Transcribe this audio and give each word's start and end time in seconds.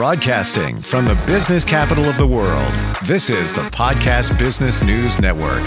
Broadcasting 0.00 0.80
from 0.80 1.04
the 1.04 1.14
business 1.26 1.62
capital 1.62 2.06
of 2.06 2.16
the 2.16 2.26
world, 2.26 2.72
this 3.04 3.28
is 3.28 3.52
the 3.52 3.64
Podcast 3.64 4.38
Business 4.38 4.82
News 4.82 5.20
Network. 5.20 5.60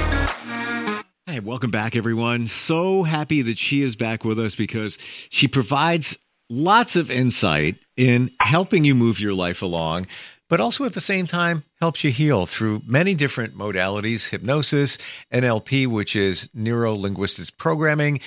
Hey, 1.28 1.40
welcome 1.40 1.70
back, 1.70 1.96
everyone. 1.96 2.48
So 2.48 3.04
happy 3.04 3.44
that 3.44 3.60
she 3.60 3.84
is 3.84 3.96
back 3.96 4.26
with 4.26 4.40
us 4.40 4.56
because 4.56 4.98
she 5.30 5.48
provides 5.48 6.18
lots 6.50 6.96
of 6.96 7.12
insight 7.12 7.76
in 7.96 8.32
helping 8.40 8.84
you 8.84 8.96
move 8.96 9.20
your 9.20 9.36
life 9.36 9.62
along, 9.62 10.08
but 10.50 10.60
also 10.60 10.84
at 10.86 10.96
the 10.96 11.00
same 11.00 11.28
time 11.28 11.62
helps 11.80 12.04
you 12.04 12.10
heal 12.10 12.48
through 12.48 12.82
many 12.88 13.14
different 13.14 13.56
modalities 13.56 14.30
hypnosis, 14.30 14.98
NLP, 15.32 15.86
which 15.86 16.16
is 16.16 16.50
neuro 16.56 16.96
linguistics 16.96 17.52
programming, 17.52 18.20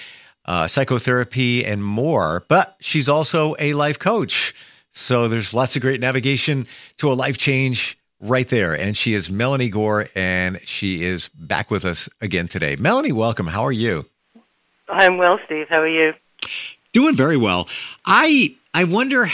uh, 0.44 0.68
psychotherapy, 0.68 1.64
and 1.64 1.82
more. 1.82 2.44
But 2.46 2.76
she's 2.78 3.08
also 3.08 3.56
a 3.58 3.74
life 3.74 3.98
coach. 3.98 4.54
So 4.96 5.28
there's 5.28 5.52
lots 5.52 5.76
of 5.76 5.82
great 5.82 6.00
navigation 6.00 6.66
to 6.96 7.12
a 7.12 7.14
life 7.14 7.36
change 7.36 7.98
right 8.18 8.48
there. 8.48 8.72
And 8.72 8.96
she 8.96 9.12
is 9.12 9.30
Melanie 9.30 9.68
Gore, 9.68 10.08
and 10.16 10.58
she 10.64 11.04
is 11.04 11.28
back 11.28 11.70
with 11.70 11.84
us 11.84 12.08
again 12.22 12.48
today. 12.48 12.76
Melanie, 12.76 13.12
welcome. 13.12 13.46
How 13.46 13.62
are 13.62 13.72
you? 13.72 14.06
I'm 14.88 15.18
well, 15.18 15.38
Steve. 15.44 15.66
How 15.68 15.80
are 15.80 15.86
you? 15.86 16.14
Doing 16.94 17.14
very 17.14 17.36
well. 17.36 17.68
I 18.06 18.54
I 18.72 18.84
wonder 18.84 19.28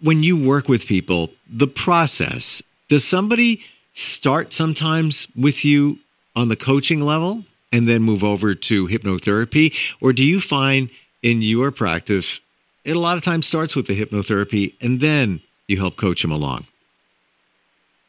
when 0.00 0.22
you 0.22 0.42
work 0.42 0.66
with 0.66 0.86
people, 0.86 1.30
the 1.46 1.66
process. 1.66 2.62
Does 2.88 3.04
somebody 3.04 3.60
start 3.92 4.54
sometimes 4.54 5.26
with 5.36 5.62
you 5.62 5.98
on 6.34 6.48
the 6.48 6.56
coaching 6.56 7.02
level 7.02 7.44
and 7.70 7.86
then 7.86 8.00
move 8.00 8.24
over 8.24 8.54
to 8.54 8.88
hypnotherapy, 8.88 9.74
or 10.00 10.14
do 10.14 10.26
you 10.26 10.40
find 10.40 10.88
in 11.22 11.42
your 11.42 11.70
practice 11.70 12.40
it 12.86 12.96
a 12.96 13.00
lot 13.00 13.16
of 13.16 13.22
times 13.22 13.46
starts 13.46 13.74
with 13.74 13.86
the 13.86 14.00
hypnotherapy 14.00 14.74
and 14.80 15.00
then 15.00 15.40
you 15.66 15.76
help 15.76 15.96
coach 15.96 16.22
them 16.22 16.30
along? 16.30 16.64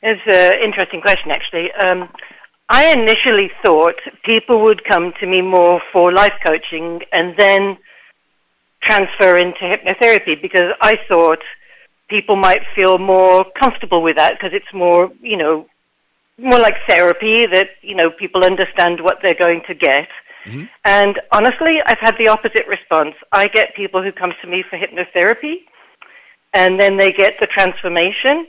It's 0.03 0.21
an 0.27 0.63
interesting 0.63 1.01
question, 1.01 1.31
actually. 1.31 1.71
Um, 1.73 2.07
I 2.69 2.91
initially 2.91 3.49
thought 3.63 3.95
people 4.23 4.61
would 4.61 4.83
come 4.85 5.13
to 5.19 5.25
me 5.25 5.41
more 5.41 5.81
for 5.91 6.11
life 6.11 6.33
coaching 6.45 7.01
and 7.11 7.35
then 7.37 7.77
transfer 8.81 9.35
into 9.35 9.61
hypnotherapy 9.61 10.39
because 10.39 10.73
I 10.79 10.99
thought 11.07 11.41
people 12.07 12.35
might 12.35 12.61
feel 12.75 12.99
more 12.99 13.45
comfortable 13.59 14.03
with 14.03 14.17
that 14.17 14.33
because 14.33 14.53
it's 14.53 14.71
more, 14.73 15.11
you 15.21 15.37
know, 15.37 15.65
more 16.37 16.59
like 16.59 16.75
therapy 16.87 17.47
that, 17.47 17.69
you 17.81 17.95
know, 17.95 18.11
people 18.11 18.45
understand 18.45 19.01
what 19.01 19.19
they're 19.23 19.33
going 19.33 19.63
to 19.67 19.73
get. 19.73 20.07
Mm-hmm. 20.47 20.63
And 20.85 21.19
honestly, 21.31 21.79
I've 21.85 21.99
had 21.99 22.15
the 22.17 22.29
opposite 22.29 22.67
response. 22.67 23.15
I 23.31 23.47
get 23.47 23.75
people 23.75 24.01
who 24.01 24.11
come 24.11 24.33
to 24.41 24.47
me 24.47 24.63
for 24.69 24.77
hypnotherapy, 24.77 25.65
and 26.53 26.79
then 26.79 26.97
they 26.97 27.11
get 27.11 27.39
the 27.39 27.47
transformation. 27.47 28.47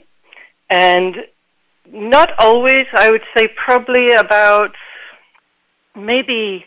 And 0.69 1.25
not 1.91 2.31
always, 2.39 2.85
I 2.93 3.11
would 3.11 3.23
say 3.35 3.49
probably 3.55 4.11
about 4.13 4.75
maybe 5.95 6.65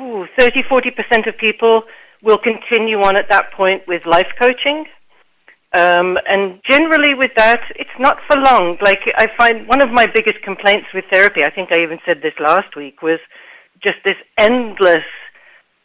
ooh, 0.00 0.26
30, 0.38 0.62
40% 0.62 1.26
of 1.28 1.36
people 1.36 1.84
will 2.22 2.38
continue 2.38 3.00
on 3.02 3.16
at 3.16 3.28
that 3.28 3.52
point 3.52 3.86
with 3.86 4.06
life 4.06 4.28
coaching. 4.38 4.86
Um, 5.72 6.18
and 6.26 6.60
generally, 6.64 7.14
with 7.14 7.32
that, 7.36 7.62
it's 7.76 7.98
not 7.98 8.18
for 8.26 8.36
long. 8.36 8.78
Like, 8.80 9.00
I 9.16 9.28
find 9.36 9.68
one 9.68 9.82
of 9.82 9.90
my 9.90 10.06
biggest 10.06 10.42
complaints 10.42 10.86
with 10.94 11.04
therapy, 11.10 11.44
I 11.44 11.50
think 11.50 11.72
I 11.72 11.82
even 11.82 11.98
said 12.06 12.22
this 12.22 12.34
last 12.38 12.76
week, 12.76 13.02
was 13.02 13.18
just 13.86 13.98
this 14.04 14.16
endless 14.38 15.04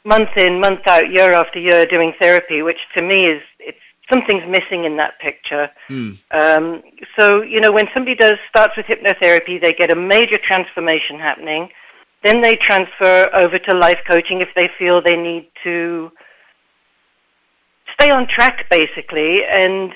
month 0.03 0.29
in, 0.35 0.59
month 0.59 0.81
out, 0.87 1.11
year 1.11 1.33
after 1.33 1.59
year 1.59 1.85
doing 1.85 2.13
therapy, 2.19 2.61
which 2.61 2.79
to 2.95 3.01
me 3.01 3.25
is 3.27 3.41
it's 3.59 3.77
something's 4.11 4.43
missing 4.49 4.83
in 4.83 4.97
that 4.97 5.19
picture. 5.19 5.69
Mm. 5.89 6.17
Um, 6.31 6.81
so 7.17 7.41
you 7.41 7.61
know, 7.61 7.71
when 7.71 7.85
somebody 7.93 8.15
does 8.15 8.37
starts 8.49 8.75
with 8.75 8.87
hypnotherapy, 8.87 9.61
they 9.61 9.73
get 9.73 9.91
a 9.91 9.95
major 9.95 10.37
transformation 10.43 11.19
happening. 11.19 11.69
Then 12.23 12.41
they 12.41 12.55
transfer 12.55 13.29
over 13.33 13.57
to 13.57 13.77
life 13.77 13.99
coaching 14.07 14.41
if 14.41 14.49
they 14.55 14.69
feel 14.77 15.01
they 15.01 15.15
need 15.15 15.49
to 15.63 16.11
stay 17.99 18.11
on 18.11 18.27
track, 18.27 18.69
basically, 18.69 19.41
and 19.49 19.91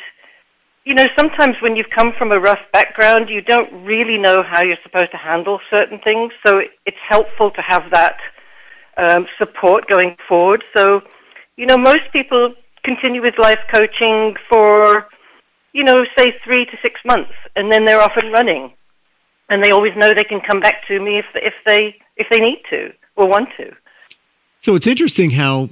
you 0.85 0.93
know, 0.93 1.05
sometimes 1.17 1.55
when 1.61 1.75
you've 1.75 1.89
come 1.89 2.13
from 2.15 2.31
a 2.31 2.39
rough 2.39 2.59
background, 2.71 3.27
you 3.27 3.41
don't 3.41 3.71
really 3.83 4.19
know 4.19 4.43
how 4.43 4.63
you're 4.63 4.77
supposed 4.83 5.11
to 5.11 5.17
handle 5.17 5.59
certain 5.71 5.99
things. 5.99 6.31
So 6.45 6.61
it's 6.85 6.97
helpful 7.09 7.49
to 7.51 7.61
have 7.61 7.89
that 7.91 8.17
um, 8.97 9.25
support 9.39 9.87
going 9.87 10.15
forward. 10.27 10.63
So, 10.75 11.01
you 11.57 11.65
know, 11.65 11.77
most 11.77 12.11
people 12.13 12.53
continue 12.83 13.21
with 13.21 13.33
life 13.39 13.59
coaching 13.73 14.35
for, 14.47 15.07
you 15.73 15.83
know, 15.83 16.05
say 16.15 16.35
three 16.43 16.65
to 16.65 16.77
six 16.83 17.01
months, 17.03 17.33
and 17.55 17.71
then 17.71 17.85
they're 17.85 18.01
off 18.01 18.15
and 18.15 18.31
running, 18.31 18.71
and 19.49 19.63
they 19.63 19.71
always 19.71 19.93
know 19.97 20.13
they 20.13 20.23
can 20.23 20.39
come 20.39 20.59
back 20.59 20.87
to 20.87 20.99
me 20.99 21.17
if 21.17 21.25
if 21.33 21.55
they 21.65 21.95
if 22.15 22.27
they 22.29 22.39
need 22.39 22.61
to 22.69 22.93
or 23.15 23.27
want 23.27 23.49
to. 23.57 23.71
So 24.59 24.75
it's 24.75 24.87
interesting 24.87 25.31
how 25.31 25.69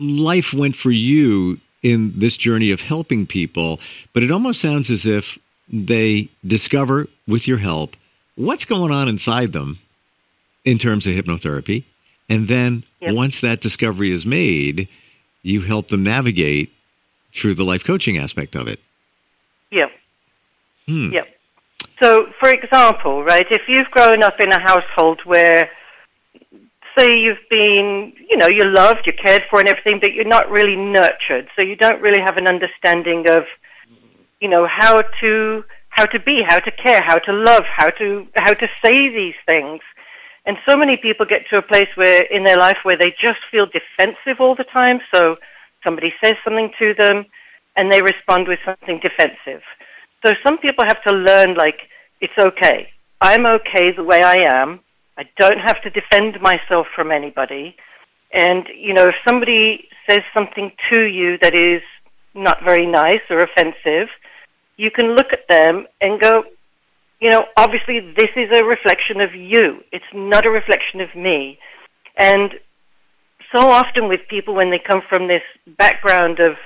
life 0.00 0.52
went 0.52 0.74
for 0.74 0.90
you 0.90 1.60
in 1.82 2.12
this 2.14 2.36
journey 2.36 2.70
of 2.70 2.82
helping 2.82 3.26
people, 3.26 3.80
but 4.12 4.22
it 4.22 4.30
almost 4.30 4.60
sounds 4.60 4.90
as 4.90 5.06
if 5.06 5.38
they 5.68 6.28
discover 6.46 7.06
with 7.26 7.46
your 7.46 7.58
help 7.58 7.96
what's 8.34 8.64
going 8.64 8.90
on 8.90 9.08
inside 9.08 9.52
them 9.52 9.78
in 10.64 10.78
terms 10.78 11.06
of 11.06 11.14
hypnotherapy. 11.14 11.84
And 12.28 12.48
then 12.48 12.84
yep. 13.00 13.14
once 13.14 13.40
that 13.40 13.60
discovery 13.60 14.10
is 14.10 14.24
made, 14.24 14.88
you 15.42 15.62
help 15.62 15.88
them 15.88 16.02
navigate 16.02 16.70
through 17.32 17.54
the 17.54 17.64
life 17.64 17.84
coaching 17.84 18.18
aspect 18.18 18.54
of 18.54 18.68
it. 18.68 18.80
Yep. 19.70 19.90
Hmm. 20.86 21.12
Yep. 21.12 21.28
So, 22.00 22.32
for 22.38 22.50
example, 22.50 23.24
right, 23.24 23.46
if 23.50 23.62
you've 23.68 23.90
grown 23.90 24.22
up 24.22 24.40
in 24.40 24.50
a 24.52 24.58
household 24.58 25.20
where 25.24 25.70
say 26.96 27.18
you've 27.18 27.48
been, 27.48 28.12
you 28.28 28.36
know, 28.36 28.46
you're 28.46 28.70
loved, 28.70 29.06
you're 29.06 29.14
cared 29.14 29.44
for 29.50 29.60
and 29.60 29.68
everything, 29.68 30.00
but 30.00 30.12
you're 30.12 30.24
not 30.24 30.50
really 30.50 30.76
nurtured. 30.76 31.48
So 31.56 31.62
you 31.62 31.76
don't 31.76 32.00
really 32.00 32.20
have 32.20 32.36
an 32.36 32.46
understanding 32.46 33.28
of, 33.28 33.44
you 34.40 34.48
know, 34.48 34.66
how 34.66 35.02
to 35.20 35.64
how 35.88 36.06
to 36.06 36.20
be, 36.20 36.42
how 36.46 36.58
to 36.60 36.70
care, 36.70 37.02
how 37.02 37.18
to 37.18 37.32
love, 37.32 37.64
how 37.64 37.90
to 37.90 38.26
how 38.36 38.54
to 38.54 38.68
say 38.82 39.08
these 39.08 39.34
things. 39.46 39.80
And 40.46 40.56
so 40.66 40.76
many 40.76 40.96
people 40.96 41.26
get 41.26 41.42
to 41.50 41.58
a 41.58 41.62
place 41.62 41.88
where 41.94 42.22
in 42.22 42.44
their 42.44 42.56
life 42.56 42.78
where 42.82 42.96
they 42.96 43.10
just 43.20 43.40
feel 43.50 43.66
defensive 43.66 44.40
all 44.40 44.54
the 44.54 44.64
time. 44.64 45.00
So 45.12 45.36
somebody 45.84 46.12
says 46.22 46.34
something 46.44 46.72
to 46.78 46.94
them 46.94 47.26
and 47.76 47.92
they 47.92 48.02
respond 48.02 48.48
with 48.48 48.58
something 48.64 49.00
defensive. 49.00 49.62
So 50.24 50.34
some 50.42 50.58
people 50.58 50.84
have 50.84 51.02
to 51.04 51.12
learn 51.12 51.54
like 51.54 51.80
it's 52.20 52.38
okay. 52.38 52.88
I'm 53.20 53.46
okay 53.46 53.92
the 53.92 54.04
way 54.04 54.22
I 54.22 54.36
am 54.36 54.80
I 55.20 55.28
don't 55.36 55.58
have 55.58 55.82
to 55.82 55.90
defend 55.90 56.40
myself 56.40 56.86
from 56.96 57.12
anybody. 57.12 57.76
And, 58.32 58.66
you 58.74 58.94
know, 58.94 59.08
if 59.08 59.14
somebody 59.22 59.86
says 60.08 60.22
something 60.32 60.72
to 60.88 61.02
you 61.02 61.36
that 61.42 61.54
is 61.54 61.82
not 62.34 62.64
very 62.64 62.86
nice 62.86 63.20
or 63.28 63.42
offensive, 63.42 64.08
you 64.78 64.90
can 64.90 65.14
look 65.14 65.30
at 65.34 65.46
them 65.46 65.86
and 66.00 66.18
go, 66.18 66.44
you 67.20 67.28
know, 67.28 67.44
obviously 67.58 68.00
this 68.00 68.30
is 68.34 68.48
a 68.50 68.64
reflection 68.64 69.20
of 69.20 69.34
you. 69.34 69.84
It's 69.92 70.10
not 70.14 70.46
a 70.46 70.50
reflection 70.50 71.02
of 71.02 71.14
me. 71.14 71.58
And 72.16 72.54
so 73.54 73.68
often 73.68 74.08
with 74.08 74.20
people 74.26 74.54
when 74.54 74.70
they 74.70 74.78
come 74.78 75.02
from 75.06 75.28
this 75.28 75.42
background 75.76 76.40
of 76.40 76.56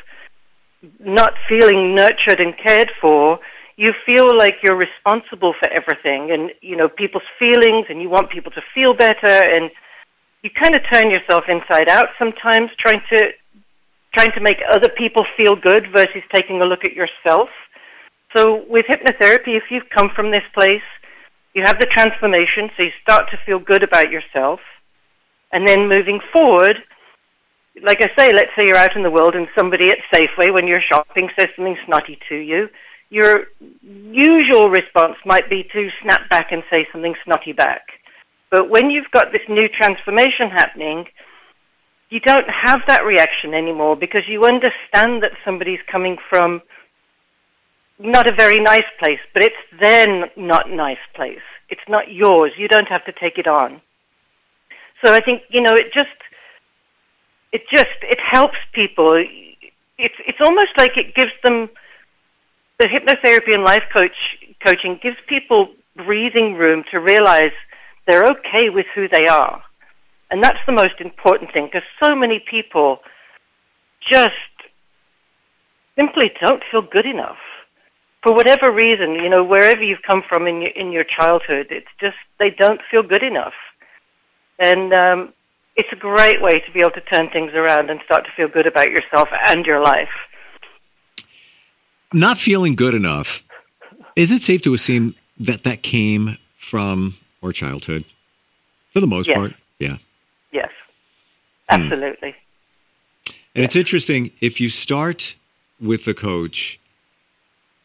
not 1.01 1.35
feeling 1.49 1.97
nurtured 1.97 2.39
and 2.39 2.57
cared 2.57 2.93
for, 3.01 3.41
you 3.77 3.93
feel 4.07 4.37
like 4.37 4.57
you're 4.63 4.77
responsible 4.77 5.55
for 5.59 5.69
everything 5.69 6.31
and 6.31 6.53
you 6.61 6.77
know 6.77 6.89
people's 6.89 7.25
feelings 7.39 7.87
and 7.89 8.01
you 8.01 8.09
want 8.09 8.31
people 8.31 8.53
to 8.53 8.63
feel 8.75 8.95
better 8.95 9.27
and 9.27 9.71
you 10.43 10.51
kind 10.51 10.75
of 10.75 10.83
turn 10.93 11.11
yourself 11.11 11.45
inside 11.49 11.89
out 11.89 12.09
sometimes 12.19 12.71
trying 12.79 13.03
to 13.11 13.31
trying 14.13 14.33
to 14.33 14.41
make 14.41 14.59
other 14.71 14.89
people 14.89 15.27
feel 15.37 15.57
good 15.57 15.91
versus 15.93 16.23
taking 16.33 16.61
a 16.61 16.65
look 16.65 16.85
at 16.85 16.93
yourself. 16.93 17.49
So 18.33 18.65
with 18.69 18.87
hypnotherapy 18.87 19.57
if 19.57 19.65
you've 19.71 19.89
come 19.91 20.11
from 20.15 20.31
this 20.31 20.45
place 20.55 20.83
you 21.55 21.63
have 21.65 21.79
the 21.79 21.87
transformation 21.87 22.71
so 22.77 22.85
you 22.85 22.93
start 23.03 23.31
to 23.31 23.39
feel 23.45 23.59
good 23.59 23.83
about 23.83 24.11
yourself. 24.11 24.61
And 25.53 25.67
then 25.67 25.89
moving 25.89 26.21
forward 26.33 26.83
like 27.83 28.01
I 28.01 28.09
say, 28.17 28.33
let's 28.33 28.53
say 28.57 28.69
you're 28.69 28.77
out 28.77 28.95
in 28.95 29.03
the 29.03 29.11
world 29.11 29.35
and 29.35 29.49
somebody 29.59 29.91
at 29.91 29.99
Safeway 30.15 30.53
when 30.53 30.69
you're 30.69 30.81
shopping 30.81 31.29
says 31.37 31.49
something 31.57 31.77
snotty 31.87 32.21
to 32.29 32.37
you 32.37 32.69
your 33.15 33.47
usual 33.81 34.71
response 34.71 35.15
might 35.25 35.49
be 35.49 35.63
to 35.73 35.89
snap 36.03 36.29
back 36.31 36.51
and 36.51 36.65
say 36.69 36.85
something 36.91 37.15
snotty 37.25 37.53
back. 37.53 37.83
But 38.51 38.69
when 38.69 38.91
you've 38.91 39.11
got 39.13 39.31
this 39.31 39.47
new 39.49 39.69
transformation 39.69 40.51
happening, 40.51 41.05
you 42.11 42.19
don't 42.19 42.49
have 42.49 42.81
that 42.89 43.05
reaction 43.05 43.55
anymore 43.55 43.95
because 43.95 44.23
you 44.27 44.45
understand 44.45 45.23
that 45.23 45.31
somebody's 45.45 45.79
coming 45.91 46.17
from 46.29 46.61
not 48.01 48.27
a 48.29 48.35
very 48.35 48.61
nice 48.61 48.91
place, 48.99 49.21
but 49.33 49.45
it's 49.45 49.63
their 49.81 50.29
not 50.37 50.69
nice 50.69 51.05
place. 51.15 51.47
It's 51.69 51.89
not 51.89 52.11
yours. 52.11 52.51
You 52.59 52.67
don't 52.67 52.89
have 52.89 53.05
to 53.05 53.13
take 53.13 53.39
it 53.39 53.47
on. 53.47 53.81
So 55.05 55.15
I 55.15 55.21
think, 55.21 55.43
you 55.51 55.61
know, 55.61 55.75
it 55.75 55.93
just, 55.95 56.19
it 57.53 57.63
just, 57.71 57.99
it 58.03 58.19
helps 58.21 58.59
people. 58.73 59.13
It's, 59.99 60.15
it's 60.27 60.41
almost 60.41 60.73
like 60.77 60.97
it 60.97 61.15
gives 61.15 61.33
them 61.45 61.69
the 62.85 62.91
hypnotherapy 62.91 63.55
and 63.55 63.65
life 63.65 63.85
coach 63.97 64.37
coaching 64.65 64.99
gives 65.03 65.17
people 65.27 65.69
breathing 65.97 66.55
room 66.55 66.85
to 66.91 66.99
realize 66.99 67.53
they're 68.07 68.27
okay 68.27 68.69
with 68.69 68.85
who 68.95 69.09
they 69.09 69.27
are. 69.27 69.63
And 70.31 70.43
that's 70.43 70.59
the 70.67 70.73
most 70.73 71.01
important 71.01 71.51
thing 71.53 71.67
because 71.67 71.87
so 72.03 72.15
many 72.15 72.45
people 72.51 72.99
just 74.13 74.33
simply 75.99 76.31
don't 76.43 76.63
feel 76.71 76.83
good 76.83 77.07
enough. 77.07 77.39
For 78.23 78.35
whatever 78.35 78.71
reason, 78.71 79.15
you 79.15 79.31
know, 79.31 79.45
wherever 79.45 79.83
you've 79.83 80.03
come 80.07 80.23
from 80.29 80.47
in 80.47 80.61
your, 80.61 80.71
in 80.71 80.93
your 80.93 81.05
childhood, 81.05 81.69
it's 81.71 81.93
just 82.01 82.17
they 82.39 82.51
don't 82.51 82.81
feel 82.91 83.03
good 83.03 83.23
enough. 83.23 83.55
And 84.59 84.93
um, 84.93 85.33
it's 85.77 85.89
a 85.93 85.97
great 85.97 86.43
way 86.43 86.61
to 86.61 86.73
be 86.73 86.81
able 86.81 86.91
to 86.93 87.01
turn 87.03 87.31
things 87.31 87.53
around 87.55 87.89
and 87.89 88.01
start 88.05 88.25
to 88.25 88.31
feel 88.37 88.49
good 88.49 88.67
about 88.67 88.91
yourself 88.91 89.29
and 89.47 89.65
your 89.65 89.83
life. 89.83 90.13
Not 92.15 92.39
feeling 92.39 92.77
good 92.77 92.95
enough. 92.95 93.43
Is 94.15 94.31
it 94.31 94.41
safe 94.41 94.63
to 94.63 94.73
assume 94.73 95.17
that 95.41 95.65
that 95.65 95.83
came 95.83 96.39
from 96.57 97.17
our 97.43 97.51
childhood, 97.51 98.05
for 98.93 99.01
the 99.01 99.09
most 99.09 99.27
yes. 99.27 99.37
part? 99.37 99.53
Yeah. 99.81 99.97
Yes. 100.53 100.71
Absolutely. 101.69 102.31
Hmm. 102.31 103.33
And 103.57 103.65
it's 103.65 103.75
interesting 103.75 104.31
if 104.41 104.61
you 104.61 104.71
start 104.71 105.35
with 105.81 106.05
the 106.05 106.15
coach, 106.15 106.79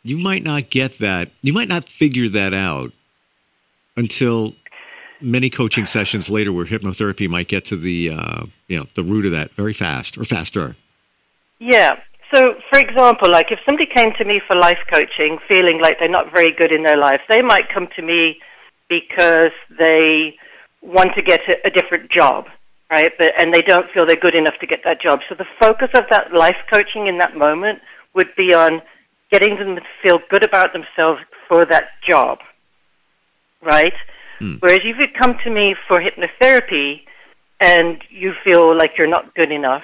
you 0.04 0.18
might 0.18 0.44
not 0.44 0.70
get 0.70 1.00
that. 1.00 1.30
You 1.42 1.52
might 1.52 1.68
not 1.68 1.86
figure 1.86 2.30
that 2.30 2.54
out 2.54 2.92
until 3.98 4.54
many 5.20 5.50
coaching 5.50 5.88
sessions 5.88 6.30
later, 6.30 6.54
where 6.54 6.66
hypnotherapy 6.66 7.28
might 7.28 7.48
get 7.48 7.66
to 7.66 7.76
the 7.76 8.12
uh, 8.12 8.46
you 8.68 8.78
know 8.78 8.86
the 8.94 9.04
root 9.04 9.26
of 9.26 9.32
that 9.32 9.50
very 9.52 9.74
fast 9.74 10.20
or 10.20 10.24
faster. 10.24 10.76
Yeah. 11.58 12.00
So, 12.34 12.56
for 12.70 12.80
example, 12.80 13.32
like 13.32 13.52
if 13.52 13.60
somebody 13.66 13.88
came 13.88 14.14
to 14.18 14.26
me 14.26 14.40
for 14.46 14.56
life 14.56 14.80
coaching 14.92 15.40
feeling 15.48 15.82
like 15.82 15.98
they're 16.00 16.10
not 16.10 16.32
very 16.32 16.52
good 16.52 16.72
in 16.72 16.84
their 16.84 16.98
life, 16.98 17.22
they 17.28 17.42
might 17.42 17.70
come 17.74 17.88
to 17.96 18.02
me 18.02 18.40
because 18.88 19.52
they 19.78 20.36
want 20.82 21.16
to 21.16 21.22
get 21.22 21.42
a, 21.48 21.68
a 21.68 21.70
different 21.72 22.12
job, 22.12 22.46
right? 22.92 23.12
But, 23.18 23.34
and 23.40 23.54
they 23.54 23.62
don't 23.62 23.90
feel 23.92 24.06
they're 24.06 24.16
good 24.16 24.36
enough 24.36 24.60
to 24.60 24.68
get 24.68 24.82
that 24.84 25.02
job. 25.02 25.22
So 25.28 25.36
the 25.36 25.48
focus 25.60 25.90
of 25.96 26.04
that 26.12 26.34
life 26.34 26.58
coaching 26.72 27.08
in 27.08 27.18
that 27.18 27.36
moment 27.36 27.80
would 28.14 28.30
be 28.38 28.54
on 28.54 28.82
getting 29.32 29.58
them 29.58 29.76
to 29.76 29.82
feel 30.02 30.20
good 30.30 30.44
about 30.44 30.74
themselves 30.74 31.22
for 31.48 31.66
that 31.66 31.90
job, 32.08 32.40
right? 33.62 33.94
Hmm. 34.40 34.56
Whereas 34.60 34.82
if 34.84 34.98
you 35.00 35.08
come 35.20 35.36
to 35.44 35.50
me 35.50 35.76
for 35.88 36.00
hypnotherapy 36.00 37.02
and 37.60 38.02
you 38.10 38.34
feel 38.44 38.76
like 38.76 38.98
you're 38.98 39.08
not 39.08 39.34
good 39.36 39.52
enough, 39.52 39.84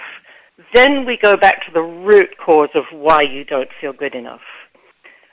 then 0.73 1.05
we 1.05 1.17
go 1.21 1.35
back 1.37 1.65
to 1.65 1.71
the 1.71 1.81
root 1.81 2.37
cause 2.37 2.69
of 2.75 2.85
why 2.91 3.21
you 3.21 3.43
don't 3.43 3.69
feel 3.79 3.93
good 3.93 4.15
enough. 4.15 4.41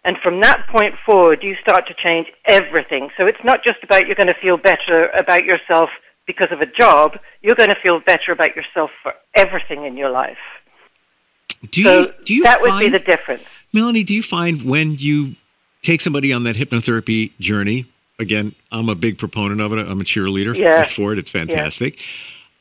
And 0.04 0.16
from 0.18 0.40
that 0.40 0.66
point 0.68 0.94
forward, 1.06 1.42
you 1.42 1.54
start 1.62 1.86
to 1.86 1.94
change 1.94 2.26
everything. 2.46 3.10
So 3.16 3.26
it's 3.26 3.42
not 3.44 3.62
just 3.62 3.82
about 3.84 4.06
you're 4.06 4.16
going 4.16 4.26
to 4.28 4.34
feel 4.34 4.56
better 4.56 5.08
about 5.08 5.44
yourself 5.44 5.90
because 6.26 6.50
of 6.50 6.60
a 6.60 6.66
job. 6.66 7.18
You're 7.40 7.54
going 7.54 7.68
to 7.68 7.76
feel 7.80 8.00
better 8.00 8.32
about 8.32 8.56
yourself 8.56 8.90
for 9.02 9.14
everything 9.36 9.84
in 9.84 9.96
your 9.96 10.10
life. 10.10 10.38
Do 11.70 11.82
so 11.84 12.00
you, 12.00 12.12
do 12.24 12.34
you 12.34 12.42
that 12.42 12.60
would 12.60 12.78
be 12.80 12.88
the 12.88 12.98
difference. 12.98 13.44
Melanie, 13.72 14.02
do 14.02 14.14
you 14.14 14.22
find 14.22 14.64
when 14.64 14.96
you 14.96 15.36
take 15.82 16.00
somebody 16.00 16.32
on 16.32 16.42
that 16.44 16.56
hypnotherapy 16.56 17.36
journey, 17.38 17.86
again, 18.18 18.54
I'm 18.72 18.88
a 18.88 18.94
big 18.94 19.18
proponent 19.18 19.60
of 19.60 19.72
it. 19.72 19.78
I'm 19.86 20.00
a 20.00 20.04
cheerleader 20.04 20.56
Yeah. 20.56 20.84
for 20.84 21.12
it. 21.12 21.18
It's 21.18 21.30
fantastic. 21.30 21.98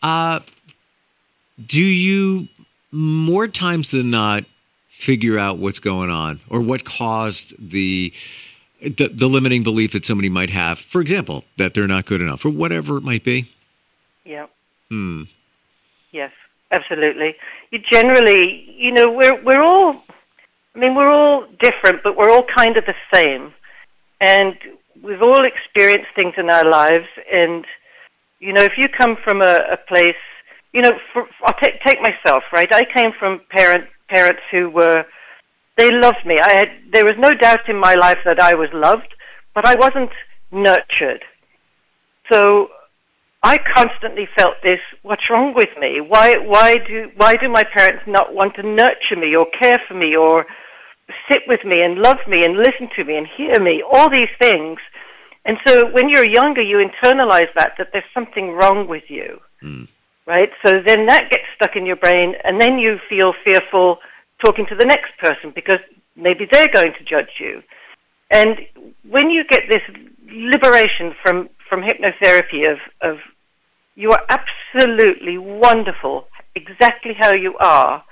Uh, 0.03 0.41
do 1.65 1.81
you 1.81 2.47
more 2.91 3.47
times 3.47 3.91
than 3.91 4.09
not 4.09 4.43
figure 4.89 5.37
out 5.39 5.57
what's 5.57 5.79
going 5.79 6.09
on 6.09 6.39
or 6.49 6.61
what 6.61 6.85
caused 6.85 7.71
the, 7.71 8.13
the 8.81 9.07
the 9.07 9.27
limiting 9.27 9.63
belief 9.63 9.93
that 9.93 10.05
somebody 10.05 10.29
might 10.29 10.49
have? 10.49 10.79
For 10.79 11.01
example, 11.01 11.43
that 11.57 11.73
they're 11.73 11.87
not 11.87 12.05
good 12.05 12.21
enough 12.21 12.45
or 12.45 12.49
whatever 12.49 12.97
it 12.97 13.03
might 13.03 13.23
be. 13.23 13.47
Yeah. 14.25 14.47
Hmm. 14.89 15.23
Yes, 16.11 16.31
absolutely. 16.71 17.35
You 17.71 17.79
generally, 17.79 18.73
you 18.77 18.91
know, 18.91 19.11
we're 19.11 19.41
we're 19.41 19.61
all. 19.61 20.03
I 20.73 20.79
mean, 20.79 20.95
we're 20.95 21.09
all 21.09 21.45
different, 21.59 22.01
but 22.01 22.15
we're 22.15 22.31
all 22.31 22.45
kind 22.55 22.77
of 22.77 22.85
the 22.85 22.95
same, 23.13 23.53
and 24.21 24.55
we've 25.01 25.21
all 25.21 25.43
experienced 25.43 26.09
things 26.15 26.35
in 26.37 26.49
our 26.49 26.63
lives. 26.63 27.07
And 27.31 27.65
you 28.39 28.53
know, 28.53 28.63
if 28.63 28.73
you 28.77 28.87
come 28.87 29.17
from 29.17 29.41
a, 29.41 29.65
a 29.71 29.77
place, 29.77 30.15
you 30.73 30.81
know, 30.81 30.91
for, 31.13 31.27
I'll 31.43 31.57
take 31.61 31.81
take 31.85 32.01
myself, 32.01 32.43
right? 32.53 32.73
I 32.73 32.85
came 32.85 33.11
from 33.17 33.41
parent 33.49 33.85
parents 34.09 34.41
who 34.51 34.69
were 34.69 35.05
they 35.77 35.91
loved 35.91 36.25
me. 36.25 36.39
I 36.39 36.53
had 36.53 36.69
there 36.91 37.05
was 37.05 37.15
no 37.17 37.33
doubt 37.33 37.67
in 37.67 37.77
my 37.77 37.95
life 37.95 38.19
that 38.25 38.39
I 38.39 38.53
was 38.53 38.69
loved, 38.73 39.13
but 39.53 39.65
I 39.65 39.75
wasn't 39.75 40.11
nurtured. 40.51 41.23
So 42.31 42.69
I 43.43 43.57
constantly 43.57 44.27
felt 44.37 44.55
this, 44.61 44.79
what's 45.01 45.29
wrong 45.29 45.53
with 45.55 45.69
me? 45.79 45.99
Why 45.99 46.35
why 46.37 46.77
do 46.77 47.11
why 47.15 47.35
do 47.35 47.49
my 47.49 47.63
parents 47.63 48.03
not 48.05 48.33
want 48.33 48.55
to 48.55 48.63
nurture 48.63 49.15
me 49.17 49.35
or 49.35 49.47
care 49.59 49.81
for 49.87 49.95
me 49.95 50.15
or 50.15 50.45
sit 51.29 51.41
with 51.47 51.63
me 51.65 51.81
and 51.81 51.97
love 51.97 52.19
me 52.27 52.45
and 52.45 52.55
listen 52.55 52.89
to 52.95 53.03
me 53.03 53.17
and 53.17 53.27
hear 53.27 53.59
me? 53.59 53.81
All 53.81 54.09
these 54.09 54.29
things. 54.39 54.79
And 55.43 55.57
so 55.65 55.87
when 55.89 56.07
you're 56.07 56.25
younger 56.25 56.61
you 56.61 56.77
internalize 56.77 57.51
that 57.55 57.73
that 57.77 57.89
there's 57.91 58.13
something 58.13 58.51
wrong 58.51 58.87
with 58.87 59.09
you. 59.09 59.39
Mm. 59.63 59.87
Right? 60.27 60.49
So 60.65 60.81
then 60.85 61.07
that 61.07 61.29
gets 61.31 61.43
stuck 61.55 61.75
in 61.75 61.85
your 61.85 61.95
brain 61.95 62.35
and 62.43 62.61
then 62.61 62.77
you 62.77 62.97
feel 63.09 63.33
fearful 63.43 63.97
talking 64.43 64.65
to 64.69 64.75
the 64.75 64.85
next 64.85 65.11
person 65.19 65.51
because 65.53 65.79
maybe 66.15 66.47
they're 66.51 66.71
going 66.71 66.93
to 66.93 67.03
judge 67.03 67.39
you. 67.39 67.61
And 68.29 68.59
when 69.09 69.29
you 69.29 69.43
get 69.49 69.63
this 69.69 69.81
liberation 70.31 71.13
from, 71.21 71.49
from 71.67 71.81
hypnotherapy 71.81 72.71
of, 72.71 72.77
of 73.01 73.17
you 73.95 74.11
are 74.11 74.23
absolutely 74.29 75.37
wonderful, 75.37 76.27
exactly 76.55 77.11
how 77.19 77.33
you 77.33 77.55
are, 77.59 78.03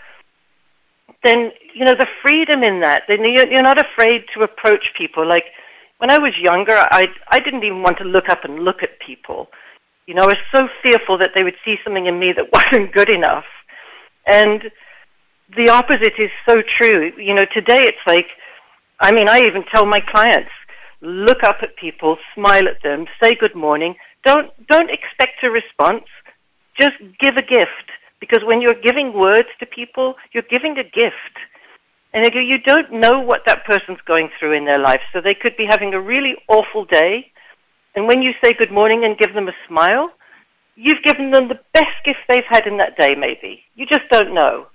then, 1.24 1.52
you 1.74 1.86
know, 1.86 1.96
the 1.96 2.08
freedom 2.22 2.64
in 2.64 2.82
that, 2.82 3.04
then 3.08 3.20
you're, 3.24 3.48
you're 3.52 3.64
not 3.64 3.80
afraid 3.80 4.24
to 4.34 4.44
approach 4.44 4.86
people. 4.98 5.28
Like, 5.28 5.46
when 5.98 6.12
I 6.12 6.18
was 6.18 6.34
younger, 6.42 6.76
I, 6.76 7.08
I 7.30 7.40
didn't 7.40 7.64
even 7.64 7.82
want 7.82 7.98
to 7.98 8.06
look 8.06 8.30
up 8.30 8.44
and 8.44 8.60
look 8.60 8.84
at 8.84 9.00
people. 9.06 9.48
You 10.10 10.16
know, 10.16 10.24
I 10.24 10.34
was 10.34 10.42
so 10.52 10.68
fearful 10.82 11.20
that 11.20 11.34
they 11.36 11.44
would 11.44 11.54
see 11.64 11.76
something 11.84 12.08
in 12.08 12.18
me 12.18 12.34
that 12.34 12.50
wasn't 12.52 12.92
good 12.94 13.12
enough. 13.12 13.46
And 14.26 14.72
the 15.56 15.70
opposite 15.70 16.18
is 16.18 16.32
so 16.48 16.64
true. 16.80 17.12
You 17.16 17.36
know, 17.36 17.46
today 17.54 17.82
it's 17.84 18.02
like, 18.08 18.26
I 19.00 19.12
mean, 19.12 19.30
I 19.30 19.42
even 19.42 19.66
tell 19.72 19.86
my 19.86 20.00
clients, 20.00 20.50
look 21.02 21.44
up 21.44 21.58
at 21.62 21.76
people, 21.76 22.18
smile 22.34 22.68
at 22.68 22.82
them, 22.82 23.06
say 23.22 23.36
good 23.36 23.54
morning. 23.54 23.98
Don't 24.26 24.50
don't 24.66 24.90
expect 24.90 25.44
a 25.44 25.52
response. 25.52 26.06
Just 26.82 26.98
give 27.20 27.38
a 27.38 27.44
gift 27.44 27.88
because 28.20 28.44
when 28.44 28.62
you're 28.62 28.82
giving 28.82 29.14
words 29.14 29.50
to 29.60 29.68
people, 29.68 30.16
you're 30.32 30.50
giving 30.50 30.76
a 30.80 30.84
gift. 30.84 31.36
And 32.14 32.26
you 32.34 32.58
don't 32.58 32.92
know 32.92 33.20
what 33.20 33.42
that 33.46 33.64
person's 33.64 34.02
going 34.08 34.30
through 34.40 34.54
in 34.54 34.66
their 34.66 34.80
life. 34.80 35.02
So 35.14 35.22
they 35.22 35.36
could 35.36 35.56
be 35.56 35.68
having 35.70 35.94
a 35.94 36.02
really 36.02 36.34
awful 36.48 36.86
day. 36.86 37.32
And 37.96 38.08
when 38.08 38.22
you 38.22 38.34
say 38.44 38.54
good 38.54 38.72
morning 38.72 39.04
and 39.04 39.18
give 39.18 39.34
them 39.34 39.48
a 39.48 39.54
smile, 39.68 40.12
you've 40.76 41.04
given 41.04 41.32
them 41.32 41.48
the 41.48 41.60
best 41.74 41.96
gift 42.06 42.20
they've 42.28 42.44
had 42.48 42.66
in 42.66 42.78
that 42.78 42.98
day, 42.98 43.16
maybe. 43.16 43.64
You 43.76 43.86
just 43.86 44.10
don't 44.12 44.34
know. 44.34 44.68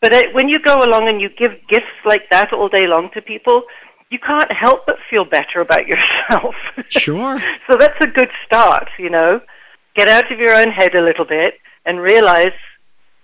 But 0.00 0.12
it, 0.12 0.34
when 0.34 0.48
you 0.48 0.58
go 0.58 0.76
along 0.82 1.08
and 1.08 1.20
you 1.20 1.28
give 1.28 1.52
gifts 1.68 1.86
like 2.04 2.28
that 2.30 2.52
all 2.52 2.68
day 2.68 2.86
long 2.86 3.10
to 3.14 3.22
people, 3.22 3.62
you 4.10 4.18
can't 4.18 4.50
help 4.52 4.84
but 4.86 4.96
feel 5.08 5.24
better 5.24 5.60
about 5.60 5.86
yourself. 5.92 6.54
Sure. 6.88 7.40
so 7.66 7.76
that's 7.76 8.00
a 8.00 8.06
good 8.06 8.30
start, 8.44 8.88
you 8.98 9.10
know. 9.10 9.40
Get 9.94 10.08
out 10.08 10.30
of 10.32 10.38
your 10.38 10.54
own 10.54 10.70
head 10.70 10.94
a 10.94 11.02
little 11.02 11.24
bit 11.24 11.54
and 11.84 12.00
realize 12.00 12.52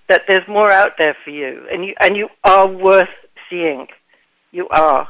that 0.09 0.23
there's 0.27 0.47
more 0.49 0.71
out 0.71 0.93
there 0.99 1.17
for 1.23 1.31
you 1.31 1.67
and 1.71 1.85
you 1.85 1.95
and 2.01 2.17
you 2.17 2.29
are 2.45 2.67
worth 2.67 3.09
seeing. 3.49 3.87
You 4.53 4.69
are. 4.69 5.09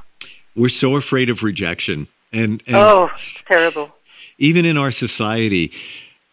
We're 0.57 0.69
so 0.69 0.97
afraid 0.97 1.31
of 1.31 1.43
rejection. 1.43 2.09
And, 2.33 2.63
and 2.67 2.77
oh, 2.77 3.11
terrible. 3.47 3.95
Even 4.39 4.65
in 4.65 4.77
our 4.77 4.91
society, 4.91 5.73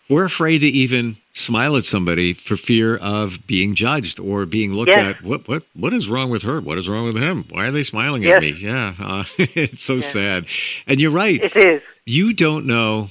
we're 0.10 0.26
afraid 0.26 0.60
to 0.60 0.68
even 0.68 1.16
smile 1.34 1.76
at 1.76 1.84
somebody 1.84 2.34
for 2.34 2.56
fear 2.56 2.96
of 2.98 3.46
being 3.48 3.76
judged 3.76 4.20
or 4.20 4.46
being 4.46 4.74
looked 4.74 4.92
Yes. 4.92 5.18
at. 5.18 5.24
What 5.24 5.48
what 5.48 5.64
what 5.74 5.94
is 5.94 6.08
wrong 6.08 6.30
with 6.30 6.44
her? 6.44 6.62
What 6.62 6.78
is 6.78 6.88
wrong 6.88 7.06
with 7.06 7.18
him? 7.18 7.44
Why 7.50 7.66
are 7.66 7.72
they 7.72 7.84
smiling 7.84 8.24
Yes. 8.24 8.36
at 8.38 8.42
me? 8.42 8.52
Yeah, 8.52 8.94
uh, 9.00 9.24
it's 9.38 9.84
so 9.84 10.00
sad. 10.00 10.46
And 10.88 11.02
you're 11.02 11.12
right. 11.12 11.44
It 11.44 11.56
is. 11.56 11.82
You 12.06 12.34
don't 12.34 12.66
know 12.68 13.10